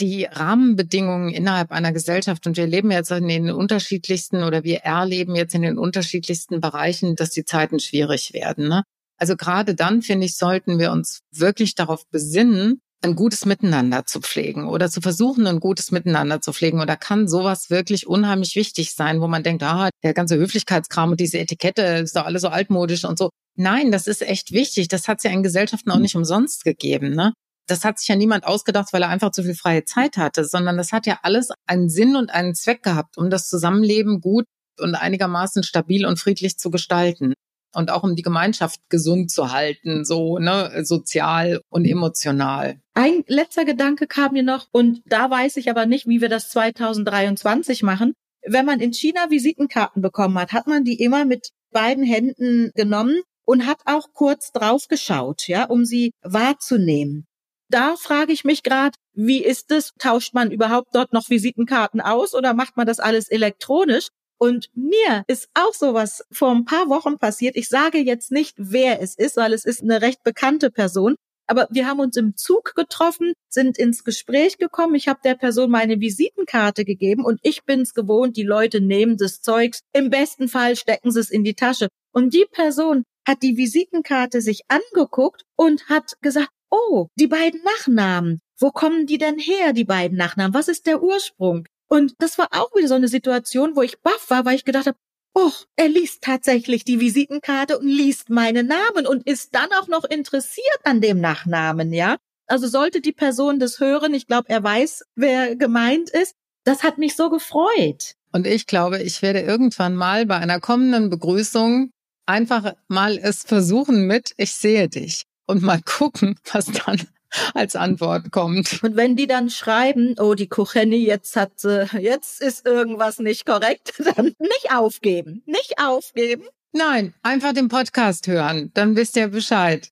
Die 0.00 0.24
Rahmenbedingungen 0.24 1.30
innerhalb 1.30 1.70
einer 1.70 1.92
Gesellschaft 1.92 2.46
und 2.46 2.56
wir 2.56 2.66
leben 2.66 2.90
jetzt 2.90 3.12
in 3.12 3.28
den 3.28 3.50
unterschiedlichsten 3.50 4.42
oder 4.42 4.64
wir 4.64 4.78
erleben 4.78 5.36
jetzt 5.36 5.54
in 5.54 5.62
den 5.62 5.78
unterschiedlichsten 5.78 6.60
Bereichen, 6.60 7.14
dass 7.14 7.30
die 7.30 7.44
Zeiten 7.44 7.78
schwierig 7.78 8.32
werden. 8.32 8.68
Ne? 8.68 8.82
Also 9.22 9.36
gerade 9.36 9.76
dann, 9.76 10.02
finde 10.02 10.26
ich, 10.26 10.36
sollten 10.36 10.80
wir 10.80 10.90
uns 10.90 11.20
wirklich 11.30 11.76
darauf 11.76 12.08
besinnen, 12.08 12.80
ein 13.04 13.14
gutes 13.14 13.46
Miteinander 13.46 14.04
zu 14.04 14.20
pflegen 14.20 14.66
oder 14.66 14.90
zu 14.90 15.00
versuchen, 15.00 15.46
ein 15.46 15.60
gutes 15.60 15.92
Miteinander 15.92 16.40
zu 16.40 16.52
pflegen. 16.52 16.80
Und 16.80 16.88
da 16.88 16.96
kann 16.96 17.28
sowas 17.28 17.70
wirklich 17.70 18.08
unheimlich 18.08 18.56
wichtig 18.56 18.94
sein, 18.94 19.20
wo 19.20 19.28
man 19.28 19.44
denkt, 19.44 19.62
ah, 19.62 19.90
der 20.02 20.12
ganze 20.12 20.38
Höflichkeitskram 20.38 21.12
und 21.12 21.20
diese 21.20 21.38
Etikette 21.38 21.82
ist 22.02 22.16
doch 22.16 22.24
alles 22.24 22.42
so 22.42 22.48
altmodisch 22.48 23.04
und 23.04 23.16
so. 23.16 23.30
Nein, 23.56 23.92
das 23.92 24.08
ist 24.08 24.22
echt 24.22 24.50
wichtig. 24.50 24.88
Das 24.88 25.06
hat 25.06 25.18
es 25.18 25.22
ja 25.22 25.30
in 25.30 25.44
Gesellschaften 25.44 25.92
auch 25.92 26.00
nicht 26.00 26.16
umsonst 26.16 26.64
gegeben. 26.64 27.10
Ne? 27.10 27.32
Das 27.68 27.84
hat 27.84 28.00
sich 28.00 28.08
ja 28.08 28.16
niemand 28.16 28.44
ausgedacht, 28.44 28.92
weil 28.92 29.02
er 29.02 29.08
einfach 29.08 29.30
zu 29.30 29.44
viel 29.44 29.54
freie 29.54 29.84
Zeit 29.84 30.16
hatte, 30.16 30.44
sondern 30.44 30.76
das 30.76 30.90
hat 30.90 31.06
ja 31.06 31.20
alles 31.22 31.50
einen 31.68 31.88
Sinn 31.88 32.16
und 32.16 32.30
einen 32.30 32.56
Zweck 32.56 32.82
gehabt, 32.82 33.18
um 33.18 33.30
das 33.30 33.48
Zusammenleben 33.48 34.20
gut 34.20 34.46
und 34.80 34.96
einigermaßen 34.96 35.62
stabil 35.62 36.06
und 36.06 36.18
friedlich 36.18 36.58
zu 36.58 36.70
gestalten 36.70 37.34
und 37.74 37.90
auch 37.90 38.02
um 38.02 38.16
die 38.16 38.22
Gemeinschaft 38.22 38.80
gesund 38.88 39.30
zu 39.30 39.52
halten, 39.52 40.04
so 40.04 40.38
ne, 40.38 40.84
sozial 40.84 41.60
und 41.68 41.84
emotional. 41.84 42.78
Ein 42.94 43.24
letzter 43.26 43.64
Gedanke 43.64 44.06
kam 44.06 44.32
mir 44.32 44.42
noch 44.42 44.66
und 44.72 45.02
da 45.06 45.30
weiß 45.30 45.56
ich 45.56 45.70
aber 45.70 45.86
nicht, 45.86 46.06
wie 46.06 46.20
wir 46.20 46.28
das 46.28 46.50
2023 46.50 47.82
machen. 47.82 48.14
Wenn 48.44 48.66
man 48.66 48.80
in 48.80 48.92
China 48.92 49.30
Visitenkarten 49.30 50.02
bekommen 50.02 50.38
hat, 50.38 50.52
hat 50.52 50.66
man 50.66 50.84
die 50.84 51.00
immer 51.00 51.24
mit 51.24 51.50
beiden 51.70 52.04
Händen 52.04 52.70
genommen 52.74 53.22
und 53.44 53.66
hat 53.66 53.80
auch 53.86 54.12
kurz 54.12 54.52
drauf 54.52 54.88
geschaut, 54.88 55.48
ja, 55.48 55.64
um 55.64 55.84
sie 55.84 56.12
wahrzunehmen. 56.22 57.26
Da 57.68 57.96
frage 57.96 58.32
ich 58.32 58.44
mich 58.44 58.62
gerade, 58.62 58.94
wie 59.14 59.42
ist 59.42 59.70
es? 59.70 59.92
Tauscht 59.98 60.34
man 60.34 60.50
überhaupt 60.50 60.94
dort 60.94 61.12
noch 61.12 61.30
Visitenkarten 61.30 62.00
aus 62.00 62.34
oder 62.34 62.52
macht 62.52 62.76
man 62.76 62.86
das 62.86 63.00
alles 63.00 63.30
elektronisch? 63.30 64.08
Und 64.42 64.70
mir 64.74 65.22
ist 65.28 65.48
auch 65.54 65.72
sowas 65.72 66.24
vor 66.32 66.50
ein 66.50 66.64
paar 66.64 66.88
Wochen 66.88 67.16
passiert. 67.16 67.54
Ich 67.54 67.68
sage 67.68 67.98
jetzt 67.98 68.32
nicht, 68.32 68.56
wer 68.58 69.00
es 69.00 69.16
ist, 69.16 69.36
weil 69.36 69.52
es 69.52 69.64
ist 69.64 69.82
eine 69.82 70.02
recht 70.02 70.24
bekannte 70.24 70.68
Person. 70.72 71.14
Aber 71.46 71.68
wir 71.70 71.86
haben 71.86 72.00
uns 72.00 72.16
im 72.16 72.36
Zug 72.36 72.74
getroffen, 72.74 73.34
sind 73.48 73.78
ins 73.78 74.02
Gespräch 74.02 74.58
gekommen. 74.58 74.96
Ich 74.96 75.06
habe 75.06 75.20
der 75.22 75.36
Person 75.36 75.70
meine 75.70 76.00
Visitenkarte 76.00 76.84
gegeben 76.84 77.24
und 77.24 77.38
ich 77.44 77.62
bin 77.66 77.82
es 77.82 77.94
gewohnt, 77.94 78.36
die 78.36 78.42
Leute 78.42 78.80
nehmen 78.80 79.16
des 79.16 79.42
Zeugs. 79.42 79.82
Im 79.92 80.10
besten 80.10 80.48
Fall 80.48 80.74
stecken 80.74 81.12
sie 81.12 81.20
es 81.20 81.30
in 81.30 81.44
die 81.44 81.54
Tasche. 81.54 81.86
Und 82.12 82.34
die 82.34 82.46
Person 82.50 83.04
hat 83.24 83.44
die 83.44 83.56
Visitenkarte 83.56 84.40
sich 84.40 84.62
angeguckt 84.66 85.44
und 85.54 85.88
hat 85.88 86.14
gesagt, 86.20 86.50
oh, 86.68 87.06
die 87.14 87.28
beiden 87.28 87.62
Nachnamen. 87.62 88.40
Wo 88.58 88.72
kommen 88.72 89.06
die 89.06 89.18
denn 89.18 89.38
her, 89.38 89.72
die 89.72 89.84
beiden 89.84 90.18
Nachnamen? 90.18 90.52
Was 90.52 90.66
ist 90.66 90.88
der 90.88 91.00
Ursprung? 91.00 91.64
Und 91.92 92.14
das 92.20 92.38
war 92.38 92.48
auch 92.52 92.74
wieder 92.74 92.88
so 92.88 92.94
eine 92.94 93.08
Situation, 93.08 93.76
wo 93.76 93.82
ich 93.82 94.00
baff 94.00 94.30
war, 94.30 94.46
weil 94.46 94.54
ich 94.54 94.64
gedacht 94.64 94.86
habe, 94.86 94.96
oh, 95.34 95.50
er 95.76 95.88
liest 95.88 96.22
tatsächlich 96.22 96.84
die 96.84 97.00
Visitenkarte 97.00 97.78
und 97.78 97.86
liest 97.86 98.30
meinen 98.30 98.66
Namen 98.66 99.06
und 99.06 99.26
ist 99.26 99.54
dann 99.54 99.68
auch 99.78 99.88
noch 99.88 100.04
interessiert 100.04 100.78
an 100.84 101.02
dem 101.02 101.20
Nachnamen, 101.20 101.92
ja? 101.92 102.16
Also 102.46 102.66
sollte 102.66 103.02
die 103.02 103.12
Person 103.12 103.60
das 103.60 103.78
hören, 103.78 104.14
ich 104.14 104.26
glaube, 104.26 104.48
er 104.48 104.62
weiß, 104.62 105.04
wer 105.16 105.54
gemeint 105.54 106.08
ist. 106.08 106.34
Das 106.64 106.82
hat 106.82 106.96
mich 106.96 107.14
so 107.14 107.28
gefreut. 107.28 108.14
Und 108.32 108.46
ich 108.46 108.66
glaube, 108.66 109.02
ich 109.02 109.20
werde 109.20 109.40
irgendwann 109.40 109.94
mal 109.94 110.24
bei 110.24 110.38
einer 110.38 110.60
kommenden 110.60 111.10
Begrüßung 111.10 111.90
einfach 112.24 112.72
mal 112.88 113.18
es 113.18 113.42
versuchen 113.42 114.06
mit, 114.06 114.32
ich 114.38 114.54
sehe 114.54 114.88
dich 114.88 115.24
und 115.46 115.60
mal 115.62 115.82
gucken, 115.84 116.38
was 116.54 116.72
dann 116.72 117.06
als 117.54 117.76
Antwort 117.76 118.30
kommt. 118.30 118.82
Und 118.82 118.96
wenn 118.96 119.16
die 119.16 119.26
dann 119.26 119.50
schreiben, 119.50 120.14
oh, 120.18 120.34
die 120.34 120.48
Kucheni, 120.48 121.04
jetzt 121.04 121.36
hat 121.36 121.58
sie, 121.58 121.88
jetzt 121.98 122.40
ist 122.40 122.66
irgendwas 122.66 123.18
nicht 123.18 123.46
korrekt, 123.46 123.94
dann 124.16 124.34
nicht 124.38 124.74
aufgeben. 124.74 125.42
Nicht 125.46 125.74
aufgeben. 125.78 126.44
Nein, 126.72 127.14
einfach 127.22 127.52
den 127.52 127.68
Podcast 127.68 128.26
hören, 128.26 128.70
dann 128.74 128.96
wisst 128.96 129.16
ihr 129.16 129.28
Bescheid. 129.28 129.88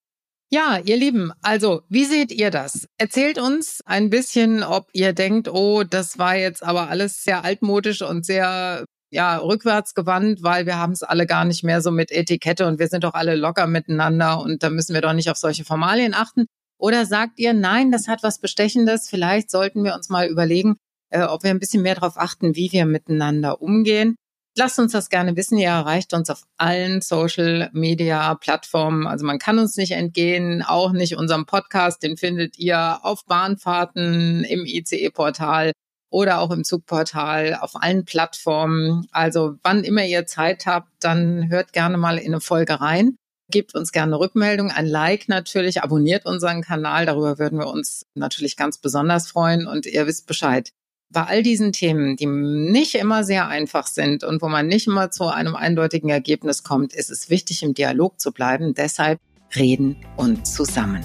Ja, 0.52 0.80
ihr 0.82 0.96
Lieben, 0.96 1.30
also 1.42 1.82
wie 1.88 2.04
seht 2.04 2.32
ihr 2.32 2.50
das? 2.50 2.88
Erzählt 2.98 3.38
uns 3.38 3.82
ein 3.84 4.10
bisschen, 4.10 4.64
ob 4.64 4.88
ihr 4.92 5.12
denkt, 5.12 5.48
oh, 5.48 5.84
das 5.84 6.18
war 6.18 6.34
jetzt 6.34 6.64
aber 6.64 6.88
alles 6.88 7.22
sehr 7.22 7.44
altmodisch 7.44 8.02
und 8.02 8.26
sehr 8.26 8.84
ja 9.10 9.36
rückwärts 9.38 9.94
gewandt, 9.94 10.42
weil 10.42 10.66
wir 10.66 10.76
haben 10.76 10.92
es 10.92 11.02
alle 11.02 11.26
gar 11.26 11.44
nicht 11.44 11.62
mehr 11.62 11.82
so 11.82 11.90
mit 11.90 12.10
Etikette 12.10 12.66
und 12.66 12.78
wir 12.78 12.88
sind 12.88 13.04
doch 13.04 13.14
alle 13.14 13.36
locker 13.36 13.66
miteinander 13.66 14.40
und 14.40 14.62
da 14.62 14.70
müssen 14.70 14.94
wir 14.94 15.02
doch 15.02 15.12
nicht 15.12 15.30
auf 15.30 15.36
solche 15.36 15.64
Formalien 15.64 16.14
achten. 16.14 16.46
Oder 16.80 17.04
sagt 17.04 17.38
ihr, 17.38 17.52
nein, 17.52 17.92
das 17.92 18.08
hat 18.08 18.22
was 18.22 18.38
Bestechendes, 18.38 19.08
vielleicht 19.08 19.50
sollten 19.50 19.84
wir 19.84 19.94
uns 19.94 20.08
mal 20.08 20.26
überlegen, 20.26 20.76
äh, 21.10 21.22
ob 21.22 21.42
wir 21.42 21.50
ein 21.50 21.58
bisschen 21.58 21.82
mehr 21.82 21.94
darauf 21.94 22.16
achten, 22.16 22.56
wie 22.56 22.72
wir 22.72 22.86
miteinander 22.86 23.60
umgehen. 23.60 24.16
Lasst 24.56 24.78
uns 24.78 24.92
das 24.92 25.10
gerne 25.10 25.36
wissen. 25.36 25.58
Ihr 25.58 25.68
erreicht 25.68 26.12
uns 26.12 26.28
auf 26.28 26.42
allen 26.56 27.02
Social 27.02 27.70
Media 27.72 28.34
Plattformen. 28.34 29.06
Also 29.06 29.24
man 29.24 29.38
kann 29.38 29.58
uns 29.58 29.76
nicht 29.76 29.92
entgehen, 29.92 30.62
auch 30.62 30.92
nicht 30.92 31.16
unserem 31.16 31.46
Podcast. 31.46 32.02
Den 32.02 32.16
findet 32.16 32.58
ihr 32.58 32.98
auf 33.02 33.24
Bahnfahrten, 33.26 34.42
im 34.44 34.64
ICE-Portal 34.66 35.72
oder 36.10 36.40
auch 36.40 36.50
im 36.50 36.64
Zugportal, 36.64 37.58
auf 37.60 37.76
allen 37.76 38.04
Plattformen. 38.04 39.06
Also 39.12 39.54
wann 39.62 39.84
immer 39.84 40.04
ihr 40.04 40.26
Zeit 40.26 40.66
habt, 40.66 40.88
dann 41.00 41.48
hört 41.48 41.72
gerne 41.72 41.96
mal 41.96 42.18
in 42.18 42.32
eine 42.32 42.40
Folge 42.40 42.80
rein. 42.80 43.16
Gebt 43.50 43.74
uns 43.74 43.90
gerne 43.90 44.12
eine 44.12 44.20
Rückmeldung, 44.20 44.70
ein 44.70 44.86
Like 44.86 45.28
natürlich, 45.28 45.82
abonniert 45.82 46.24
unseren 46.24 46.62
Kanal, 46.62 47.06
darüber 47.06 47.38
würden 47.38 47.58
wir 47.58 47.66
uns 47.66 48.06
natürlich 48.14 48.56
ganz 48.56 48.78
besonders 48.78 49.28
freuen 49.28 49.66
und 49.66 49.86
ihr 49.86 50.06
wisst 50.06 50.26
Bescheid. 50.26 50.70
Bei 51.12 51.24
all 51.24 51.42
diesen 51.42 51.72
Themen, 51.72 52.16
die 52.16 52.26
nicht 52.26 52.94
immer 52.94 53.24
sehr 53.24 53.48
einfach 53.48 53.88
sind 53.88 54.22
und 54.22 54.40
wo 54.42 54.48
man 54.48 54.68
nicht 54.68 54.86
immer 54.86 55.10
zu 55.10 55.24
einem 55.24 55.56
eindeutigen 55.56 56.10
Ergebnis 56.10 56.62
kommt, 56.62 56.92
ist 56.92 57.10
es 57.10 57.28
wichtig, 57.28 57.64
im 57.64 57.74
Dialog 57.74 58.20
zu 58.20 58.30
bleiben. 58.30 58.74
Deshalb 58.74 59.18
reden 59.56 59.96
und 60.16 60.46
zusammen. 60.46 61.04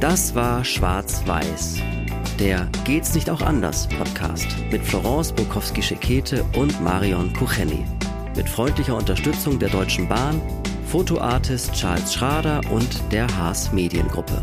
Das 0.00 0.34
war 0.34 0.62
Schwarz-Weiß, 0.62 1.76
der 2.38 2.70
Geht's 2.84 3.14
nicht 3.14 3.30
auch 3.30 3.40
anders 3.40 3.88
Podcast 3.88 4.48
mit 4.70 4.82
Florence 4.82 5.32
Bukowski-Schekete 5.32 6.44
und 6.54 6.78
Marion 6.82 7.32
Kucheni 7.32 7.86
mit 8.38 8.48
freundlicher 8.48 8.96
Unterstützung 8.96 9.58
der 9.58 9.68
Deutschen 9.68 10.08
Bahn, 10.08 10.40
Fotoartist 10.86 11.72
Charles 11.74 12.14
Schrader 12.14 12.60
und 12.70 13.02
der 13.12 13.26
Haas 13.36 13.72
Mediengruppe. 13.72 14.42